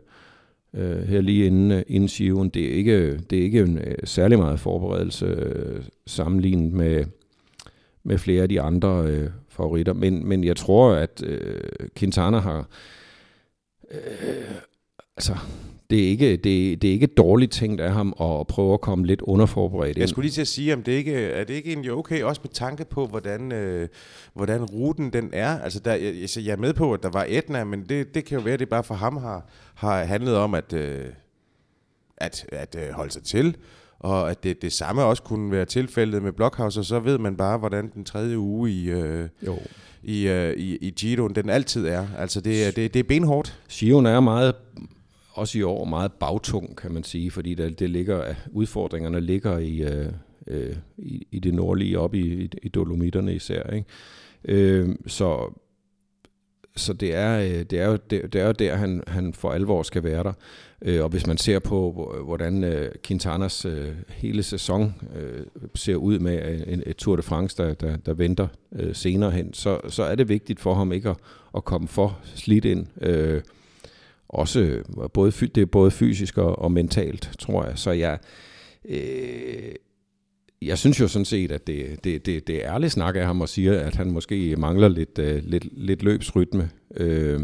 [0.74, 2.48] øh, her lige inden, inden Giroen.
[2.48, 7.04] Det er ikke, det er ikke en øh, særlig meget forberedelse øh, sammenlignet med,
[8.02, 9.92] med flere af de andre øh, favoritter.
[9.92, 11.60] Men, men jeg tror, at øh,
[11.96, 12.68] Quintana har...
[13.90, 13.98] Øh,
[15.16, 15.36] altså,
[15.90, 19.06] det er ikke, det, det er ikke dårligt tænkt af ham at prøve at komme
[19.06, 19.98] lidt underforberedt ind.
[19.98, 22.40] Jeg skulle lige til at sige, om det ikke, er det ikke egentlig okay, også
[22.44, 23.88] med tanke på, hvordan, øh,
[24.34, 25.60] hvordan ruten den er?
[25.60, 28.38] Altså, der, jeg, jeg er med på, at der var Etna, men det, det kan
[28.38, 31.04] jo være, at det bare for ham har, har handlet om at, øh,
[32.16, 33.56] at, at øh, holde sig til,
[33.98, 37.36] og at det, det samme også kunne være tilfældet med Blockhouse, og så ved man
[37.36, 38.90] bare, hvordan den tredje uge i...
[38.90, 39.58] Øh, jo
[40.04, 42.06] i, øh, i, i Giroen, den altid er.
[42.18, 43.58] Altså det, det, det er benhårdt.
[43.70, 44.54] Giroen er meget
[45.32, 49.82] også i år meget bagtung, kan man sige, fordi der, det ligger, udfordringerne ligger i,
[49.82, 50.12] øh,
[50.46, 53.70] øh, i, i det nordlige, op i, i Dolomitterne især.
[53.70, 53.86] Ikke?
[54.44, 55.52] Øh, så
[56.76, 59.52] så det er, øh, det er jo det, det er jo der, han, han for
[59.52, 60.32] alvor skal være der.
[60.82, 66.18] Øh, og hvis man ser på, hvordan øh, Quintanas øh, hele sæson øh, ser ud
[66.18, 69.80] med øh, en, et Tour de France, der, der, der venter øh, senere hen, så,
[69.88, 71.16] så er det vigtigt for ham ikke at,
[71.56, 72.86] at komme for slidt ind.
[73.00, 73.42] Øh,
[74.32, 74.82] også
[75.14, 77.78] både, det er både fysisk og, og mentalt, tror jeg.
[77.78, 78.18] Så jeg,
[78.84, 79.72] øh,
[80.62, 83.40] jeg synes jo sådan set, at det, det, det, det er ærligt snak af ham
[83.40, 86.70] og siger, at han måske mangler lidt, øh, lidt, lidt løbsrytme.
[86.96, 87.40] Øh,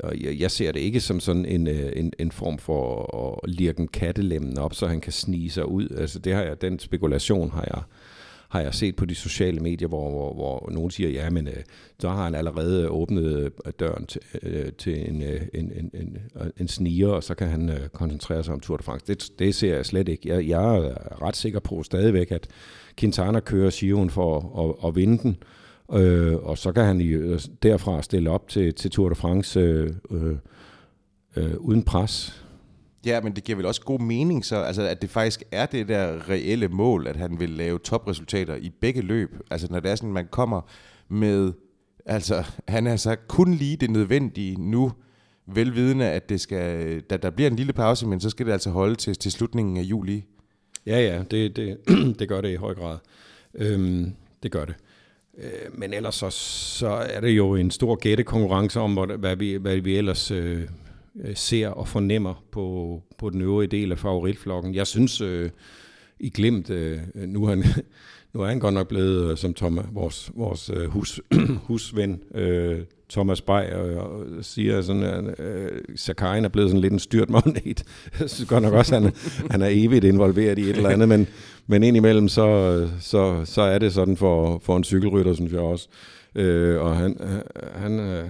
[0.00, 3.50] og jeg, jeg ser det ikke som sådan en, øh, en, en form for at
[3.50, 5.88] lirke kattelemmen op, så han kan snige sig ud.
[5.98, 7.82] Altså det har jeg, den spekulation har jeg,
[8.54, 11.62] har jeg set på de sociale medier, hvor, hvor, hvor nogen siger, ja, men øh,
[11.98, 16.18] så har han allerede åbnet øh, døren til, øh, til en, øh, en, en, en,
[16.56, 19.06] en sniger, og så kan han øh, koncentrere sig om Tour de France.
[19.06, 20.28] Det, det ser jeg slet ikke.
[20.28, 22.48] Jeg, jeg er ret sikker på stadigvæk, at
[22.96, 25.36] Quintana kører Giroen for at, at vinde den,
[25.92, 29.90] øh, og så kan han øh, derfra stille op til, til Tour de France øh,
[30.10, 30.36] øh,
[31.36, 32.43] øh, uden pres.
[33.06, 35.88] Ja, men det giver vel også god mening så, altså, at det faktisk er det
[35.88, 39.30] der reelle mål, at han vil lave topresultater i begge løb.
[39.50, 40.60] Altså når det er sådan, man kommer
[41.08, 41.52] med,
[42.06, 44.92] altså han er så kun lige det nødvendige nu,
[45.46, 48.70] velvidende, at det skal, der, der bliver en lille pause, men så skal det altså
[48.70, 50.24] holde til, til slutningen af juli.
[50.86, 51.78] Ja, ja, det, det,
[52.18, 52.98] det gør det i høj grad.
[53.54, 54.12] Øhm,
[54.42, 54.74] det gør det.
[55.38, 59.76] Øh, men ellers så, så er det jo en stor gættekonkurrence om, hvad vi, hvad
[59.76, 60.68] vi ellers øh, øh,
[61.20, 64.74] Øh, ser og fornemmer på, på den øvrige del af favoritflokken.
[64.74, 65.50] Jeg synes, øh,
[66.20, 67.64] i glemt, øh, nu, er han,
[68.34, 71.20] nu er han godt nok blevet, øh, som Thomas, vores, vores øh, hus,
[71.68, 72.78] husven, øh,
[73.10, 77.30] Thomas Bay, og, og siger sådan, at øh, Sakarin er blevet sådan lidt en styrt
[77.30, 77.84] magnet.
[78.20, 79.12] Jeg synes godt nok også, at han,
[79.50, 81.26] han er evigt involveret i et eller andet, men,
[81.66, 85.88] men indimellem så, så, så er det sådan for, for en cykelrytter, synes jeg også.
[86.34, 88.24] Øh, og han, øh, han, øh,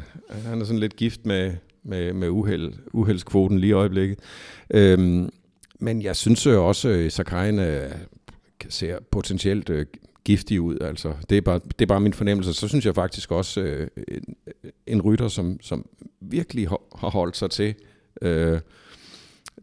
[0.44, 1.53] han er sådan lidt gift med,
[1.85, 4.18] med, med uheld, uheldskvoten lige i øjeblikket.
[4.70, 5.31] Øhm,
[5.81, 7.90] men jeg synes jo også, at Sakarin øh, øh
[8.68, 9.87] ser potentielt øh,
[10.25, 10.79] giftig ud.
[10.81, 12.55] Altså, det, er bare, det er bare min fornemmelse.
[12.55, 14.37] Så synes jeg faktisk også, øh, en,
[14.87, 15.87] en rytter, som, som
[16.20, 17.75] virkelig har holdt sig til,
[18.23, 18.61] øh,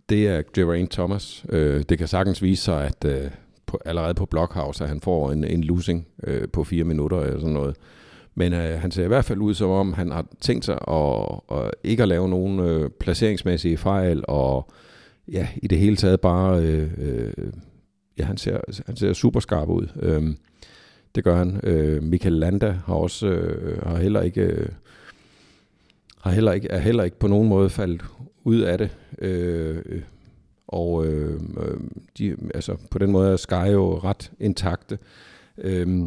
[0.10, 1.45] det er Geraint Thomas.
[1.49, 3.31] Øh, det kan sagtens vise sig, at øh,
[3.65, 7.39] på, allerede på Blockhouse, at han får en, en losing øh, på fire minutter eller
[7.39, 7.75] sådan noget.
[8.35, 11.39] Men øh, han ser i hvert fald ud som om, han har tænkt sig at,
[11.51, 14.71] at ikke at lave nogen øh, placeringsmæssige fejl, og
[15.27, 17.33] ja, i det hele taget bare, øh, øh,
[18.17, 19.87] ja, han ser, han ser super skarp ud.
[20.01, 20.35] Øh,
[21.15, 21.59] det gør han.
[21.63, 24.69] Øh, Michael Landa har også, øh, har heller ikke, øh,
[26.21, 28.01] har heller ikke, er heller ikke på nogen måde faldet
[28.43, 28.89] ud af det.
[29.19, 30.01] Øh,
[30.67, 31.79] og øh, øh
[32.17, 34.99] de, altså, på den måde er Sky jo ret intakte.
[35.57, 36.01] Øh,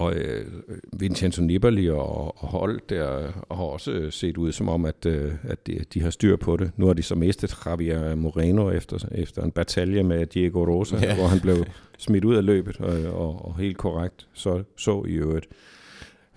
[0.00, 0.46] og øh,
[0.92, 5.66] Vincenzo Nibali og, og hold der har også set ud som om, at, øh, at
[5.66, 6.70] de, de har styr på det.
[6.76, 11.14] Nu har de så mistet Javier Moreno efter, efter en batalje med Diego Rosa, ja.
[11.14, 11.64] hvor han blev
[11.98, 15.48] smidt ud af løbet, og, og, og helt korrekt så, så i øvrigt.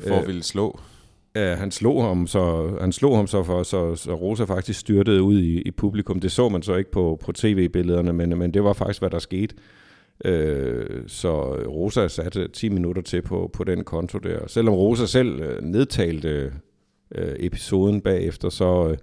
[0.07, 0.79] For at ville slå.
[1.35, 5.21] Ja, han slog ham så, han slog ham så, for, så, så Rosa faktisk styrtede
[5.21, 6.19] ud i, i publikum.
[6.19, 9.19] Det så man så ikke på, på tv-billederne, men, men det var faktisk, hvad der
[9.19, 9.55] skete.
[10.25, 14.47] Øh, så Rosa satte 10 minutter til på, på den konto der.
[14.47, 16.53] Selvom Rosa selv øh, nedtalte
[17.15, 18.97] øh, episoden bagefter, så, øh,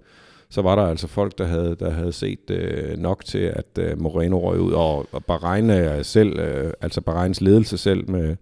[0.49, 4.01] så var der altså folk, der havde, der havde set øh, nok til, at øh,
[4.01, 4.71] Moreno røg ud.
[4.71, 8.35] Og, og Bahrein selv, øh, altså Bahreins ledelse selv med,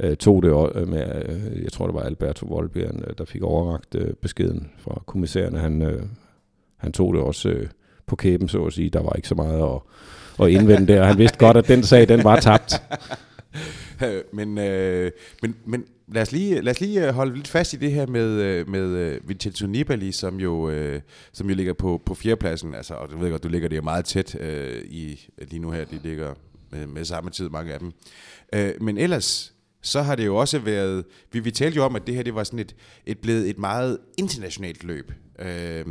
[0.00, 3.42] øh, tog det øh, med, øh, jeg tror det var Alberto Volbjørn, øh, der fik
[3.42, 6.02] overragt øh, beskeden fra kommissæren, Han, øh,
[6.76, 7.68] han tog det også øh,
[8.06, 8.90] på kæben, så at sige.
[8.90, 9.80] Der var ikke så meget at
[10.38, 11.04] og indvende der.
[11.04, 12.82] Han vidste godt, at den sag, den var tabt.
[14.32, 15.10] men, øh,
[15.42, 18.06] men, men lad os lige, lad os lige øh, holde lidt fast i det her
[18.06, 21.00] med, øh, med øh, Vincenzo Nibali, som jo, øh,
[21.32, 22.74] som jo ligger på, på fjerdepladsen.
[22.74, 25.84] Altså, og du ved godt, du ligger der meget tæt øh, i, lige nu her.
[25.84, 26.34] De ligger
[26.70, 27.92] med, med samme tid, mange af dem.
[28.54, 31.04] Øh, men ellers, så har det jo også været...
[31.32, 32.74] Vi, vi talte jo om, at det her det var sådan et,
[33.06, 35.12] et blevet et meget internationalt løb.
[35.38, 35.84] Øh,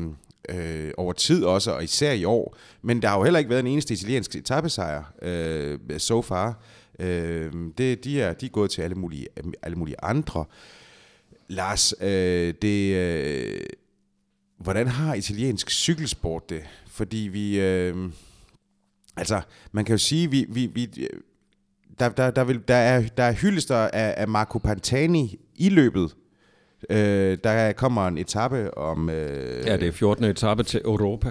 [0.50, 2.58] øh, over tid også, og især i år.
[2.82, 6.64] Men der har jo heller ikke været en eneste italiensk etappesejr øh, so far.
[7.00, 9.28] Øh, det, de, er, de er gået til alle mulige,
[9.62, 10.46] alle mulige andre.
[11.48, 13.60] Lars, øh, det, øh,
[14.58, 16.64] hvordan har italiensk cykelsport det?
[16.88, 17.60] Fordi vi...
[17.60, 18.10] Øh,
[19.18, 21.10] altså, man kan jo sige, vi, vi, vi øh,
[22.00, 26.16] der, der, der, vil, der, er, der er hyldester af, af Marco Pantani i løbet,
[26.90, 29.10] Øh, der kommer en etape om...
[29.10, 30.26] Øh, ja, det er 14.
[30.26, 31.30] etape til Europa,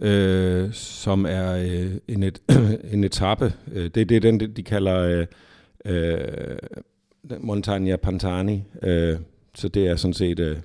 [0.00, 2.42] øh, som er øh, en, et,
[2.92, 3.52] en etape.
[3.72, 5.26] Øh, det, det er den, de kalder øh,
[5.84, 6.58] øh,
[7.40, 8.62] Montagna Pantani.
[8.82, 9.16] Øh,
[9.54, 10.56] så det er sådan set, øh,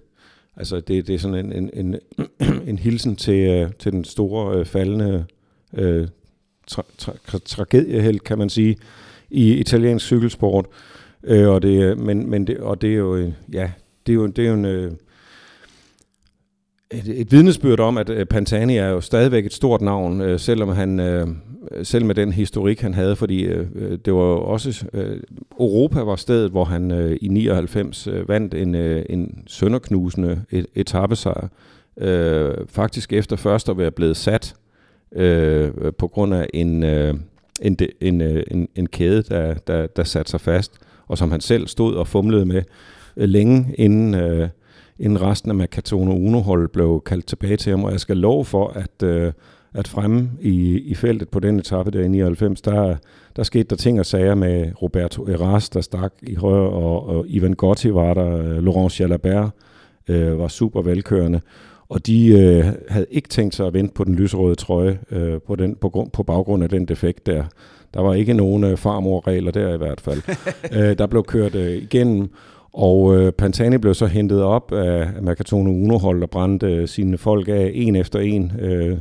[0.56, 1.96] altså det, det er sådan en, en, en,
[2.70, 5.26] en hilsen til, øh, til den store øh, faldende
[5.74, 6.08] øh,
[6.68, 8.78] tra, tra, tra, tragedieheld, kan man sige,
[9.30, 10.66] i italiensk cykelsport.
[11.24, 13.72] Øh, og det, øh, men, men det, og det er jo, øh, ja,
[14.08, 14.92] det er jo, det er jo en, øh,
[16.92, 20.70] et, et vidnesbyrd om, at øh, Pantani er jo stadigvæk et stort navn, øh, selvom
[20.70, 21.28] han, øh,
[21.84, 25.20] selv med den historik, han havde, fordi øh, øh det var også, øh,
[25.60, 30.66] Europa var stedet, hvor han øh, i 99 øh, vandt en, øh, en sønderknusende et,
[30.76, 31.48] etappesejr,
[31.98, 34.56] øh, faktisk efter først at være blevet sat
[35.16, 37.14] øh, på grund af en, øh,
[37.62, 40.72] en, en, øh, en, en kæde, der, der, der satte sig fast,
[41.08, 42.64] og som han selv stod og fumlede med
[43.18, 44.16] øh, længe inden...
[44.16, 44.50] Øh,
[45.00, 48.68] inden resten af Mercatone Uno-holdet blev kaldt tilbage til ham, og jeg skal love for,
[48.68, 49.34] at, øh,
[49.74, 52.96] at fremme i, i feltet på den etape der i 99, der,
[53.36, 57.26] der skete der ting og sager med Roberto Eras, der stak i højre, og, og
[57.28, 59.50] Ivan Gotti var der, øh, Laurent Jalabert
[60.08, 61.42] øh, var super velkørende,
[61.90, 65.56] og de øh, havde ikke tænkt sig at vente på den lyserøde trøje øh, på,
[65.56, 67.44] den, på, på baggrund af den defekt der.
[67.94, 70.22] Der var ikke nogen øh, farmorregler der i hvert fald.
[70.78, 72.30] øh, der blev kørt øh, igennem,
[72.78, 77.48] og øh, Pantani blev så hentet op af Mercatone Uno-hold og brændte øh, sine folk
[77.48, 78.52] af en efter en.
[78.60, 78.98] Øh,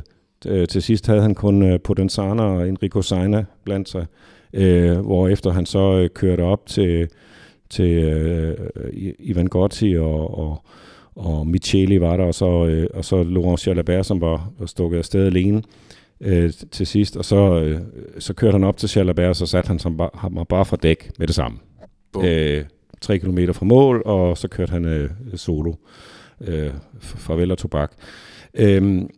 [0.47, 4.05] øh, til sidst havde han kun øh, Potenzana og Enrico Seina blandt sig,
[4.53, 7.07] øh, hvor efter han så øh, kørte op til,
[7.69, 8.57] til øh,
[9.19, 10.63] Ivan Gotti og, og,
[11.15, 14.97] og Micheli var der, og så, øh, og så Laurent Jalabert, som var, var stukket
[14.97, 15.63] afsted alene
[16.21, 17.17] øh, til sidst.
[17.17, 17.79] Og så, øh,
[18.19, 20.77] så kørte han op til Jalabert, og så satte han ham bare, ham bare fra
[20.83, 21.57] dæk med det samme.
[22.23, 22.63] Øh,
[23.01, 25.73] 3 km fra mål, og så kørte han øh, solo.
[26.41, 27.91] Øh, farvel og tobak.
[28.53, 29.09] Øhm,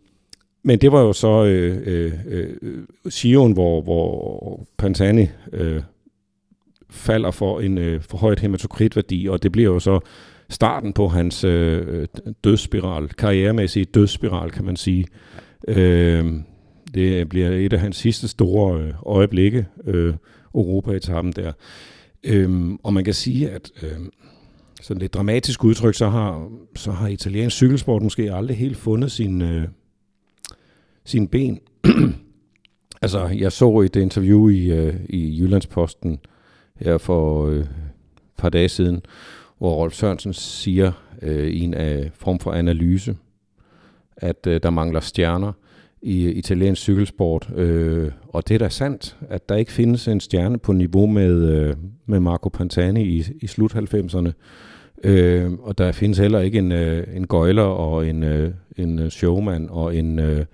[0.63, 5.81] men det var jo så øh, øh, øh, Sion, hvor, hvor Pantani øh,
[6.89, 9.99] falder for en øh, for højt hematokritværdi, og det bliver jo så
[10.49, 12.07] starten på hans øh,
[12.43, 15.05] dødsspiral, karrieremæssige dødsspiral, kan man sige.
[15.67, 16.33] Øh,
[16.93, 20.13] det bliver et af hans sidste store øh, øjeblikke, øh,
[20.55, 21.51] Europa-etappen der.
[22.23, 24.11] Øhm, og man kan sige, at øhm,
[24.81, 29.41] sådan lidt dramatisk udtryk, så har, så har italiensk cykelsport måske aldrig helt fundet sin,
[29.41, 29.67] øh,
[31.05, 31.59] sin ben.
[33.01, 36.19] altså, jeg så et interview i, øh, i Jyllandsposten
[36.75, 37.67] her for øh, et
[38.37, 39.01] par dage siden,
[39.57, 43.17] hvor Rolf Sørensen siger øh, i en af form for analyse,
[44.17, 45.53] at øh, der mangler stjerner
[46.01, 47.49] i italiensk cykelsport.
[47.55, 51.49] Øh, og det er da sandt, at der ikke findes en stjerne på niveau med,
[51.49, 51.73] øh,
[52.05, 54.31] med Marco Pantani i, i slut 90'erne.
[55.03, 59.09] Øh, og der findes heller ikke en, øh, en gøjler og en, øh, en øh,
[59.09, 60.45] showman og en, øh,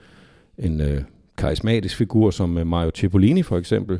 [0.58, 1.01] en øh,
[1.38, 3.99] karismatisk figur som øh, Mario Cipollini for eksempel.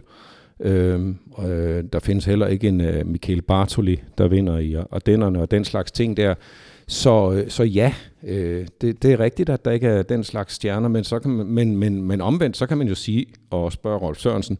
[0.60, 1.08] Øh,
[1.46, 5.64] øh, der findes heller ikke en øh, Michael Bartoli, der vinder i Ardennerne og den
[5.64, 6.36] slags ting der.
[6.88, 7.94] Så, øh, så ja,
[8.24, 11.32] øh, det, det er rigtigt, at der ikke er den slags stjerner, men, så kan
[11.32, 14.58] man, men, men, men omvendt, så kan man jo sige, og spørge Rolf Sørensen,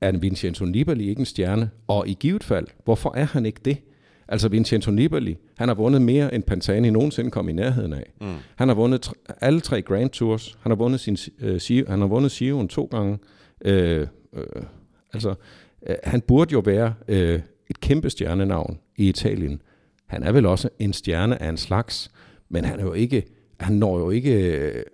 [0.00, 1.70] er Vincenzo Nibali ikke en stjerne?
[1.88, 3.76] Og i givet fald, hvorfor er han ikke det?
[4.28, 8.12] Altså Vincenzo Nibali, han har vundet mere end Pantani nogensinde kom i nærheden af.
[8.20, 8.26] Mm.
[8.56, 10.58] Han har vundet alle tre Grand Tours.
[10.60, 13.18] Han har vundet sin øh, han har vundet Sion to gange.
[13.64, 14.62] Øh, øh,
[15.12, 15.34] altså
[15.86, 19.62] øh, han burde jo være øh, et kæmpe stjernenavn i Italien.
[20.12, 22.10] Han er vel også en stjerne af en slags,
[22.48, 23.24] men han er jo ikke,
[23.60, 24.84] han når jo ikke,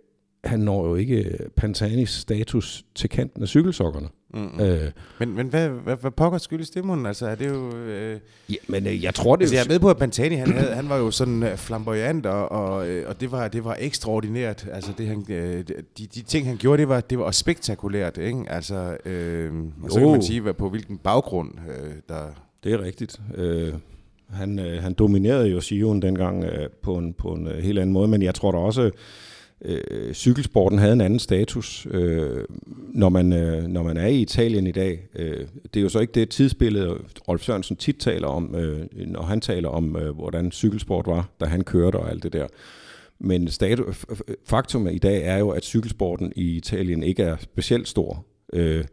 [0.44, 4.08] han når jo ikke Pantanis status til kanten af cykelsokkerne.
[4.34, 4.60] Mm-hmm.
[4.60, 7.06] Øh, men men hvad, hvad, hvad pokker skyldes det, mon?
[7.06, 7.76] Altså, er det jo...
[7.76, 8.20] Øh...
[8.50, 9.42] Ja, men øh, jeg tror det...
[9.42, 12.26] Altså, jeg er med på, at Pantani, han, havde, han var jo sådan uh, flamboyant,
[12.26, 14.68] og, og, øh, og det, var, det var ekstraordinært.
[14.72, 15.64] Altså, det, han, øh,
[15.98, 18.44] de, de ting, han gjorde, det var, det var spektakulært, ikke?
[18.48, 19.52] Altså, øh,
[19.82, 22.24] og så kan man sige, hvad, på hvilken baggrund øh, der...
[22.64, 23.20] Det er rigtigt.
[23.34, 23.74] Øh,
[24.30, 27.92] han, øh, han dominerede jo Sion dengang øh, på en, på en øh, helt anden
[27.92, 28.90] måde, men jeg tror da også,
[29.64, 32.44] øh, cykelsporten havde en anden status, øh,
[32.94, 35.06] når, man, øh, når man er i Italien i dag.
[35.14, 36.94] Øh, det er jo så ikke det tidsbillede,
[37.28, 41.44] Rolf Sørensen tit taler om, øh, når han taler om, øh, hvordan cykelsport var, da
[41.44, 42.46] han kørte og alt det der.
[43.20, 44.06] Men status,
[44.46, 48.24] faktum i dag er jo, at cykelsporten i Italien ikke er specielt stor.
[48.52, 48.84] Øh,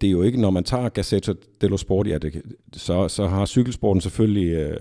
[0.00, 3.46] det er jo ikke, når man tager Gazzetta dello Sport, ja, det, så, så har
[3.46, 4.76] cykelsporten selvfølgelig øh,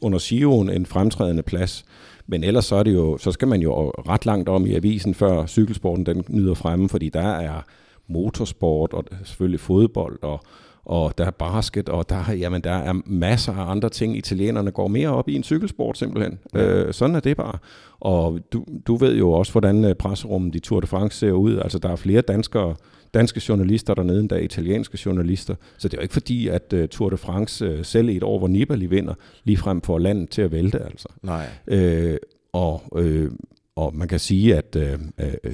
[0.00, 1.84] under Sion en fremtrædende plads.
[2.26, 5.14] Men ellers så, er det jo, så skal man jo ret langt om i avisen,
[5.14, 7.60] før cykelsporten den nyder fremme, fordi der er
[8.08, 10.40] motorsport og selvfølgelig fodbold og,
[10.84, 14.16] og der er basket, og der, jamen, der er masser af andre ting.
[14.16, 16.38] Italienerne går mere op i en cykelsport simpelthen.
[16.54, 16.60] Ja.
[16.60, 17.58] Øh, sådan er det bare.
[18.00, 21.58] Og du, du ved jo også, hvordan øh, presserummet i Tour de France ser ud.
[21.58, 22.74] Altså, der er flere danskere,
[23.14, 25.54] danske journalister dernede, endda italienske journalister.
[25.78, 28.22] Så det er jo ikke fordi, at uh, Tour de France uh, selv i et
[28.22, 30.78] år, hvor Nibali vinder, lige frem for landet til at vælte.
[30.78, 31.08] Altså.
[31.22, 31.46] Nej.
[31.66, 32.16] Øh,
[32.52, 33.30] og, øh,
[33.76, 35.52] og man kan sige, at øh, øh,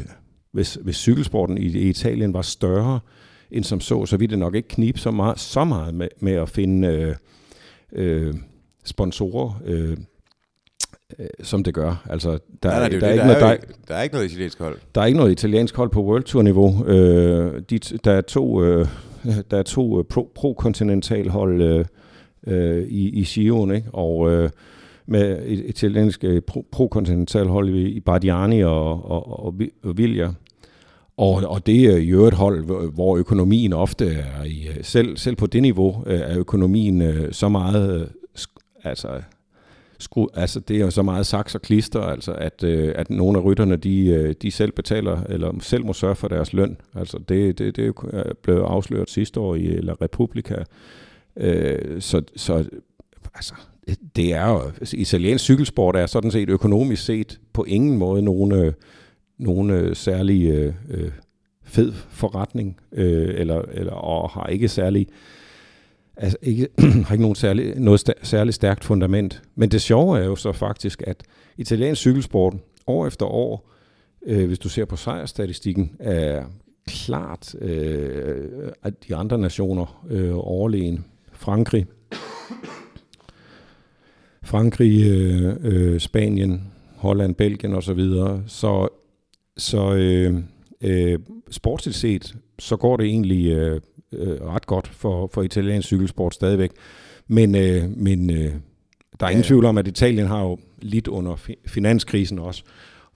[0.52, 3.00] hvis, hvis cykelsporten i, i Italien var større
[3.50, 6.32] end som så, så ville det nok ikke knibe så meget, så meget med, med
[6.32, 7.14] at finde øh,
[7.92, 8.34] øh,
[8.84, 9.96] sponsorer, øh,
[11.18, 12.06] øh, som det gør.
[12.10, 13.74] Altså, der, Nej, nej, det er der, jo er det, ikke der, noget, er der,
[13.88, 14.78] der er ikke noget italiensk hold.
[14.94, 16.84] der er ikke noget italiensk hold på World Tour niveau.
[16.86, 18.86] Øh, de, der er to, øh,
[19.50, 21.84] der er to øh, pro, pro-kontinental hold øh,
[22.46, 23.88] øh, i, i Sion, ikke?
[23.92, 24.50] og øh,
[25.06, 30.28] med et italiensk pro, pro-kontinental hold i, i Bardiani og, og, og, og Villa.
[31.16, 35.46] Og, og det er jo et hold, hvor- økonomien ofte er i, selv, selv på
[35.46, 38.08] det niveau, er økonomien så meget,
[38.84, 39.08] altså,
[39.98, 43.38] skru, altså det er jo så meget saks og klister, altså at, øh, at nogle
[43.38, 46.76] af rytterne, de, øh, de selv betaler, eller selv må sørge for deres løn.
[46.94, 50.64] Altså det, det, det øh, blev afsløret sidste år i La Repubblica.
[51.36, 52.64] Øh, så, så
[53.34, 53.54] altså,
[54.16, 54.60] det er jo,
[54.92, 58.72] italiensk cykelsport er sådan set økonomisk set på ingen måde nogen, øh,
[59.38, 61.10] nogen øh, særlig øh, øh,
[61.64, 65.06] fed forretning, øh, eller, eller, og har ikke særlig
[66.18, 66.68] altså ikke,
[67.06, 69.42] har ikke nogen særlig, noget sta- særligt stærkt fundament.
[69.54, 71.22] Men det sjove er jo så faktisk, at
[71.56, 72.54] italiensk cykelsport
[72.86, 73.70] år efter år,
[74.26, 76.44] øh, hvis du ser på sejrstatistikken, er
[76.86, 78.48] klart øh,
[78.82, 81.04] at de andre nationer øh, overlegen.
[81.32, 81.86] Frankrig,
[84.42, 88.00] Frankrig, øh, øh, Spanien, Holland, Belgien osv.
[88.46, 88.88] Så,
[89.56, 90.42] så øh,
[90.80, 91.18] øh,
[91.50, 93.80] sportsligt set, så går det egentlig øh,
[94.12, 96.70] øh, ret godt for, for italiensk cykelsport stadigvæk.
[97.26, 98.52] Men, øh, men øh,
[99.20, 102.62] der er ingen tvivl om, at Italien har jo lidt under fi- finanskrisen også.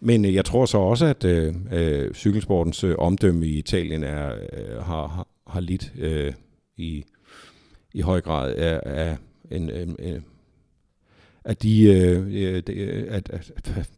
[0.00, 4.35] Men øh, jeg tror så også, at øh, øh, cykelsportens øh, omdømme i Italien er,
[4.52, 6.33] øh, har, har, har lidt øh,
[6.76, 7.05] i,
[7.94, 9.16] i høj grad af, af
[9.50, 10.24] en, en, en
[11.44, 13.52] at de øh, øh, øh, at, at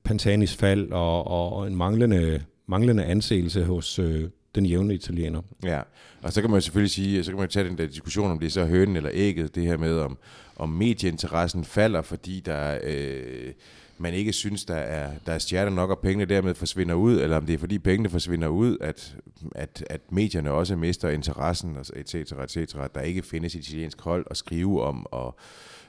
[0.04, 5.42] Pantanis fald og, og, og en manglende manglende anseelse hos øh, den jævne italiener.
[5.64, 5.80] Ja,
[6.22, 8.38] og så kan man jo selvfølgelig sige, så kan man tage den der diskussion, om
[8.38, 10.18] det er så hønen eller ægget, det her med, om,
[10.56, 13.52] om medieinteressen falder, fordi der, øh,
[13.98, 17.36] man ikke synes, der er, der er stjerner nok, og pengene dermed forsvinder ud, eller
[17.36, 19.16] om det er fordi pengene forsvinder ud, at,
[19.54, 23.54] at, at medierne også mister interessen, og et cetera, et cetera, at der ikke findes
[23.54, 25.36] italiensk hold at skrive om, og,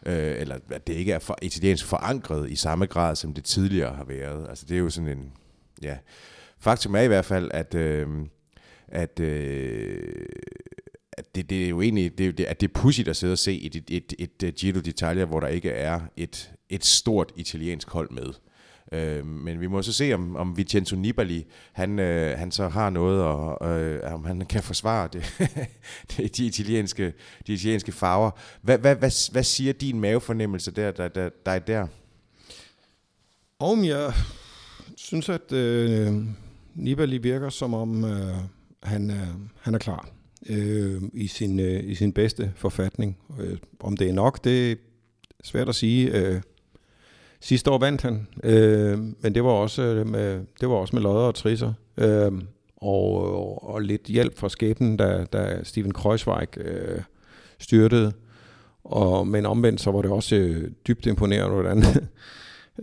[0.06, 3.96] øh, eller at det ikke er for, italiensk forankret i samme grad, som det tidligere
[3.96, 4.50] har været.
[4.50, 5.32] Altså det er jo sådan en,
[5.82, 5.98] ja,
[6.60, 8.08] faktum er i hvert fald, at, øh,
[8.96, 10.26] at, øh,
[11.12, 13.38] at det, det er jo egentlig, det, det, at det er pudsigt at sidde og
[13.38, 17.32] se et, et, et, et, et Giro d'Italia, hvor der ikke er et, et stort
[17.36, 18.34] italiensk hold med.
[18.92, 22.90] Øh, men vi må så se, om, om Vincenzo Nibali, han, øh, han så har
[22.90, 25.24] noget, og øh, om han kan forsvare det,
[26.18, 27.14] det, de, italienske,
[27.48, 28.32] de italienske farver.
[28.62, 31.88] Hvad, hvad, hvad, hvad siger din mavefornemmelse der, der, der, der er der?
[33.60, 34.14] Om jeg
[34.98, 36.14] synes, at øh,
[36.76, 38.38] Nibali virker som om, øh,
[38.86, 39.28] han, er,
[39.62, 40.10] han er klar
[40.50, 43.18] øh, i, sin, øh, i sin bedste forfatning.
[43.40, 44.76] Øh, om det er nok, det er
[45.44, 46.12] svært at sige.
[46.12, 46.42] Øh,
[47.40, 51.04] sidste år vandt han, øh, men det var også øh, med, det var også med
[51.04, 51.74] lodder og trisser.
[51.98, 52.32] Øh,
[52.78, 57.02] og, og, og lidt hjælp fra skæbnen, da, da Steven Kreuzweig øh,
[57.60, 58.14] styrtede.
[58.84, 61.84] Og, men omvendt så var det også øh, dybt imponerende, hvordan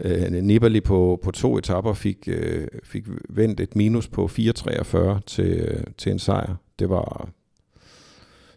[0.01, 5.45] øh, Nibali på, på to etapper fik, øh, fik vendt et minus på 4,43 til,
[5.45, 6.57] øh, til en sejr.
[6.79, 7.29] Det var,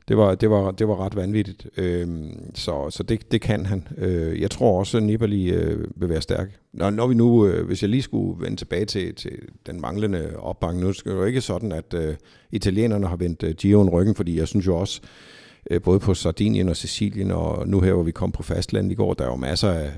[0.08, 1.67] det var, det var, det var ret vanvittigt.
[1.78, 2.08] Øh,
[2.54, 3.88] så så det, det kan han.
[3.98, 6.60] Øh, jeg tror også, at Nibali øh, vil være stærk.
[6.74, 9.32] Når, når vi nu, øh, hvis jeg lige skulle vende tilbage til, til
[9.65, 12.15] den manglende opbakning, nu skal det jo ikke sådan, at øh,
[12.52, 15.35] italienerne har vendt øh, Giroen ryggen, fordi jeg synes jo også, øh,
[15.71, 18.95] Øh, både på Sardinien og Sicilien, og nu her, hvor vi kom på fastlandet i
[18.95, 19.91] går, der er jo masser af,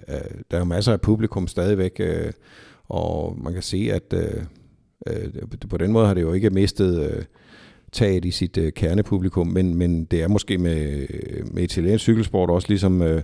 [0.52, 2.32] der er jo masser af publikum stadigvæk, øh,
[2.90, 4.44] og man kan se, at øh,
[5.70, 7.26] på den måde har det jo ikke mistet
[7.92, 11.08] taget i sit kernepublikum, men, men det er måske med,
[11.52, 13.22] med italiensk cykelsport også ligesom...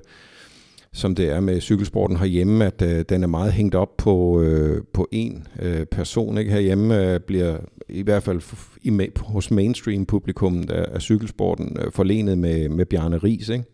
[0.96, 4.84] Som det er med cykelsporten herhjemme, at øh, den er meget hængt op på, øh,
[4.94, 6.38] på en øh, person.
[6.38, 6.52] Ikke?
[6.52, 7.58] Herhjemme øh, bliver
[7.89, 12.70] i hvert fald f- i, ma- hos mainstream publikum der er cykelsporten øh, forlenet med,
[12.70, 13.50] med Bjarne Ries.
[13.50, 13.66] Ikke?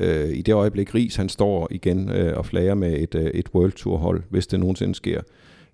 [0.00, 3.48] Øh, I det øjeblik Ries han står igen øh, og flager med et, øh, et
[3.54, 5.20] World Tour hold, hvis det nogensinde sker,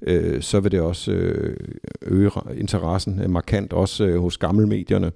[0.07, 1.57] øh, så vil det også øh,
[2.03, 5.13] øge interessen øh, markant, også øh, hos gammelmedierne,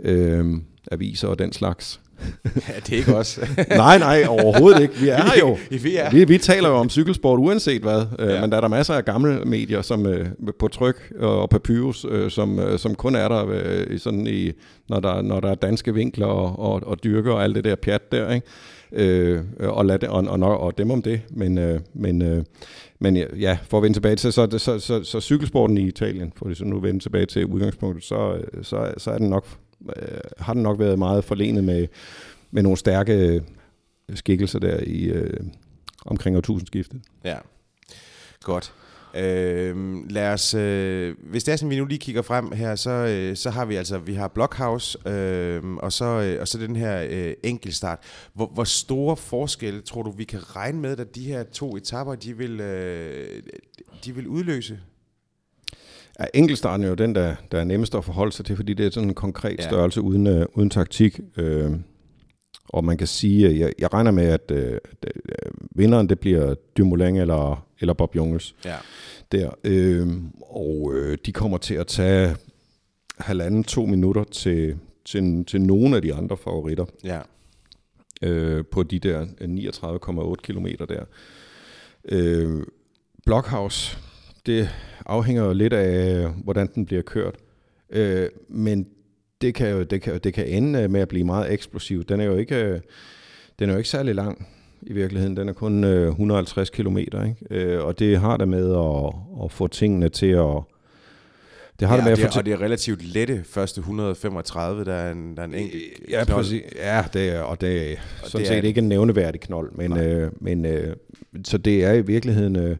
[0.00, 0.44] øh,
[0.90, 2.00] aviser og den slags.
[2.68, 3.40] ja, det er ikke os.
[3.68, 4.94] nej, nej, overhovedet ikke.
[4.94, 5.58] Vi er jo.
[5.82, 6.10] Vi er.
[6.10, 8.40] Vi, vi taler jo om cykelsport uanset hvad, øh, Ja.
[8.40, 10.26] men der er der masser af gamle medier som øh,
[10.58, 14.52] på tryk og papyrus, øh, som, øh, som kun er der, øh, i sådan i,
[14.88, 17.74] når, der, når der er danske vinkler og, og, og dyrker og alt det der
[17.74, 18.46] pjat der, ikke?
[18.92, 22.44] Øh, og, lad og, og, og, og dem om det, men, øh, men, øh,
[23.00, 26.32] men ja, for at vende tilbage til, så, så, så, så, så cykelsporten i Italien,
[26.36, 29.46] for så nu at vende tilbage til udgangspunktet, så, så, så er den nok,
[29.96, 31.86] øh, har den nok været meget forlenet med,
[32.50, 33.40] med nogle stærke øh,
[34.14, 35.40] skikkelser der i øh,
[36.06, 37.00] omkring årtusindskiftet.
[37.24, 37.36] Ja,
[38.42, 38.74] godt.
[39.14, 39.76] Øh,
[40.10, 43.36] lad os, øh, hvis det er sådan, vi nu lige kigger frem her, så, øh,
[43.36, 47.06] så har vi altså, vi har Blockhouse, øh, og, så, øh, og så den her
[47.10, 47.98] øh, enkeltstart.
[48.34, 52.14] Hvor, hvor store forskelle tror du, vi kan regne med, at de her to etapper,
[52.14, 53.42] de vil, øh,
[54.04, 54.78] de vil udløse?
[56.20, 58.86] Ja, enkeltstarten er jo den, der, der er nemmest at forholde sig til, fordi det
[58.86, 59.64] er sådan en konkret Ja.
[59.68, 61.20] størrelse uden, øh, uden taktik.
[61.36, 61.70] Øh,
[62.68, 66.20] og man kan sige, at jeg, jeg regner med, at øh, at, øh, vinderen det
[66.20, 68.76] bliver Dumoulin eller, eller Bob Jungels Ja.
[69.32, 69.50] der.
[69.64, 70.06] Øh,
[70.40, 72.36] og øh, de kommer til at tage
[73.18, 77.20] halvanden, to minutter til, til, til nogle af de andre favoritter Ja.
[78.22, 79.26] øh, på de der
[80.36, 81.04] 39,8 kilometer der.
[82.08, 82.62] Øh,
[83.26, 83.98] Blockhouse,
[84.46, 84.68] det
[85.06, 87.34] afhænger jo lidt af, hvordan den bliver kørt.
[87.90, 88.86] Øh, men
[89.40, 92.04] det kan jo det kan, det kan ende med at blive meget eksplosiv.
[92.04, 92.80] Den er jo ikke, øh,
[93.58, 94.46] den er jo ikke særlig lang
[94.82, 95.36] i virkeligheden.
[95.36, 97.36] Den er kun øh, 150 kilometer, ikke?
[97.50, 99.12] Øh, og det har det med at,
[99.44, 100.60] at få tingene til at...
[101.80, 103.42] Det har ja, det med at det, få er- til, og det er relativt lette
[103.44, 106.38] første 135, der er en, der er en enkelt Ja, knold.
[106.42, 106.62] præcis.
[106.76, 109.72] Ja, det er, og det er Og sådan det set er- ikke en nævneværdig knold,
[109.72, 110.06] men, Nej.
[110.06, 110.96] øh, men øh,
[111.44, 112.76] så det er i virkeligheden øh,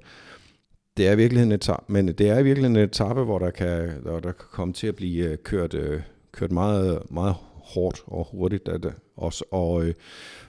[0.97, 3.51] det er i virkeligheden et etape, men det er i virkeligheden et etape, hvor der
[3.51, 6.01] kan, der, der kan komme til at blive øh, kørt, øh,
[6.33, 9.45] kørt meget, meget hårdt og hurtigt af det også.
[9.51, 9.95] Og, øh,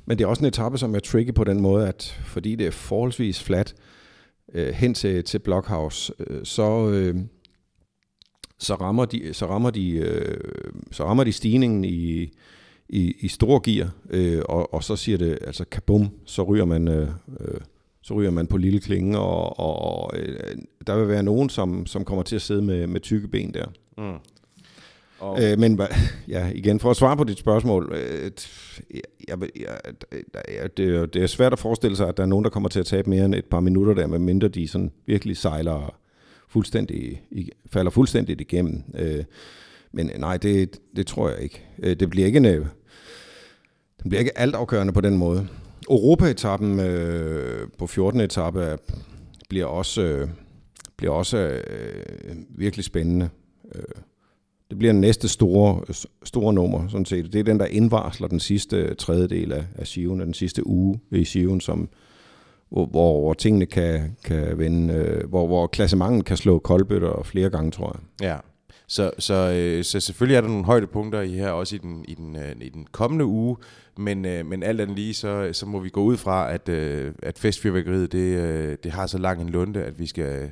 [0.05, 2.67] men det er også en etape, som er tricky på den måde, at fordi det
[2.67, 3.75] er forholdsvis fladt
[4.53, 7.15] øh, hen til, til Blockhouse, øh, så, øh,
[8.59, 10.37] så rammer de, så rammer de, øh,
[10.91, 12.31] så rammer de stigningen i,
[12.89, 16.87] i, i store gear, øh, og, og så siger det, altså kabum, så ryger man,
[16.87, 17.61] øh, øh,
[18.03, 20.39] så ryger man på lille klinge, og, og, og øh,
[20.87, 23.65] der vil være nogen, som, som kommer til at sidde med, med tykke ben der.
[23.97, 24.17] Mm.
[25.19, 25.79] Og, Øh, men
[26.27, 28.31] ja, igen, for at svare på dit spørgsmål, øh,
[29.27, 29.77] jeg, jeg,
[30.59, 32.69] jeg, det, er- det er svært at forestille sig, at der er nogen, der kommer
[32.69, 35.95] til at tabe mere end et par minutter der, medmindre de sådan virkelig sejler
[36.49, 37.21] fuldstændig,
[37.71, 38.83] falder fuldstændigt igennem.
[38.95, 39.23] Øh,
[39.91, 41.61] men nej, det, det tror jeg ikke.
[41.83, 42.65] Øh, det bliver ikke en, øh,
[43.97, 45.47] det bliver ikke altafgørende på den måde.
[45.89, 48.21] Europa-etappen øh, på 14.
[48.21, 48.77] etape
[49.49, 50.29] bliver også, øh,
[50.97, 53.29] bliver også øh, virkelig spændende.
[53.75, 53.81] Øh,
[54.69, 55.81] det bliver den næste store,
[56.23, 57.33] store nummer, sådan set.
[57.33, 61.25] Det er den, der indvarsler den sidste tredjedel af, af Sion, den sidste uge i
[61.25, 61.89] Sion, som,
[62.69, 67.49] hvor, hvor, hvor tingene kan, kan vende, øh, hvor, hvor klassemangen kan slå koldbøtter flere
[67.49, 68.29] gange, tror jeg.
[68.29, 68.37] Ja,
[68.87, 72.13] så, så, øh, så selvfølgelig er der nogle højdepunkter i her, også i den, i
[72.13, 73.57] den, øh, i den kommende uge,
[73.97, 77.13] men, øh, men alt andet lige, så, så må vi gå ud fra, at, øh,
[77.23, 80.51] at festfyrværkeriet, det, øh, det har så lang en lunde, at vi skal,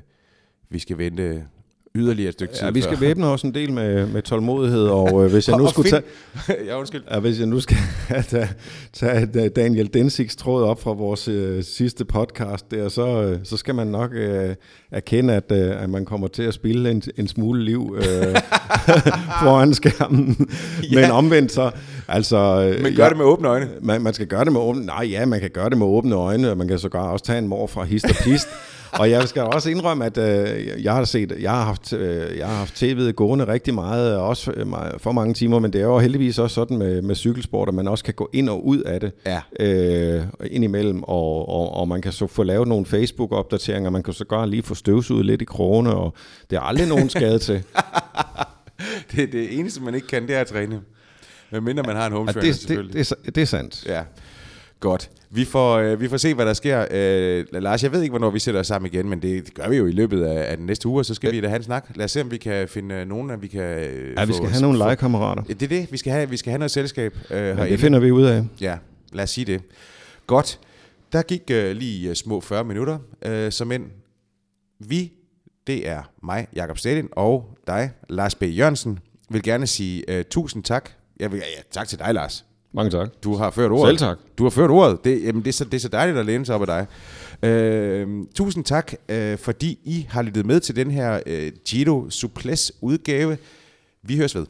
[0.70, 1.48] vi skal vente
[1.96, 2.64] yderligere et stykke tid.
[2.64, 3.06] Ja, vi skal før.
[3.06, 6.04] væbne os en del med, med tålmodighed, og øh, hvis jeg nu skulle tage...
[6.68, 7.02] ja, undskyld.
[7.12, 7.78] Ja, hvis jeg nu skal
[8.30, 8.50] tage,
[8.94, 13.76] tage Daniel Densigs tråd op fra vores øh, sidste podcast der, så, øh, så skal
[13.76, 14.56] man nok øh,
[14.92, 18.36] erkende, at, øh, at man kommer til at spille en, en smule liv øh,
[19.42, 20.50] foran skærmen.
[20.92, 21.02] Ja.
[21.02, 21.72] Men omvendt så,
[22.08, 22.38] altså...
[22.78, 23.70] øh, Men gør det med åbne øjne.
[23.82, 24.86] Man, man skal gøre det med åbne...
[24.86, 27.40] Nej, ja, man kan gøre det med åbne øjne, og man kan sågar også tage
[27.40, 28.48] en mor fra hist og pist.
[29.00, 32.48] Og jeg skal også indrømme, at øh, jeg har set, jeg har haft, øh, jeg
[32.48, 35.86] har haft tv'et gående rigtig meget, også for, meget- for mange timer, men det er
[35.86, 38.80] jo heldigvis også sådan med, med cykelsport, at man også kan gå ind og ud
[38.82, 39.42] af det Ja.
[39.60, 44.46] øh, indimellem, og, og, og man kan så få lavet nogle Facebook-opdateringer, man kan sågar
[44.46, 46.14] lige få støvsuget lidt i krogene, og
[46.50, 47.64] det er aldrig nogen skade til.
[49.16, 50.82] Det, det eneste, man ikke kan, det er at træne.
[51.52, 52.94] Men mindre man har en home Ja, trainer, det, selvfølgelig.
[52.94, 53.86] det, det, er- det er sandt.
[53.86, 54.02] Ja,
[54.82, 55.10] godt.
[55.30, 56.86] Vi får, øh, vi får se, hvad der sker.
[56.92, 59.70] Øh, Lars, jeg ved ikke, hvornår vi sætter os sammen igen, men det, det gør
[59.70, 61.58] vi jo i løbet af, af den næste uge, og så skal vi da have
[61.58, 61.86] en snak.
[61.96, 64.34] Lad os se, om vi kan finde øh, nogen, at vi kan øh, Ja, vi
[64.34, 65.44] skal have nogle legekammerater.
[65.50, 65.92] Ja, det er det.
[65.92, 67.70] Vi skal have, vi skal have noget selskab øh, herinde.
[67.70, 68.44] det finder vi ud af.
[68.62, 68.78] Ja,
[69.14, 69.62] lad os sige det.
[70.28, 70.60] Godt.
[71.12, 73.86] Der gik øh, lige øh, små 40 minutter, øh, som ind.
[74.80, 75.12] Vi,
[75.68, 78.44] det er mig, Jakob Stedin, og dig, Lars B.
[78.44, 80.90] Jørgensen, vil gerne sige øh, tusind tak.
[81.20, 82.46] Jeg vil, ja, tak til dig, Lars.
[82.74, 83.10] Mange tak.
[83.24, 84.00] Du har ført ordet.
[84.00, 84.18] Selv tak.
[84.38, 85.04] Du har ført ordet.
[85.04, 86.88] Det, jamen, det, er, så, det er så dejligt at læne sig op af dig.
[87.50, 92.72] Øh, tusind tak, øh, fordi I har lyttet med til den her øh, Giro Suples
[92.82, 93.38] udgave.
[94.04, 94.46] Vi høres ved.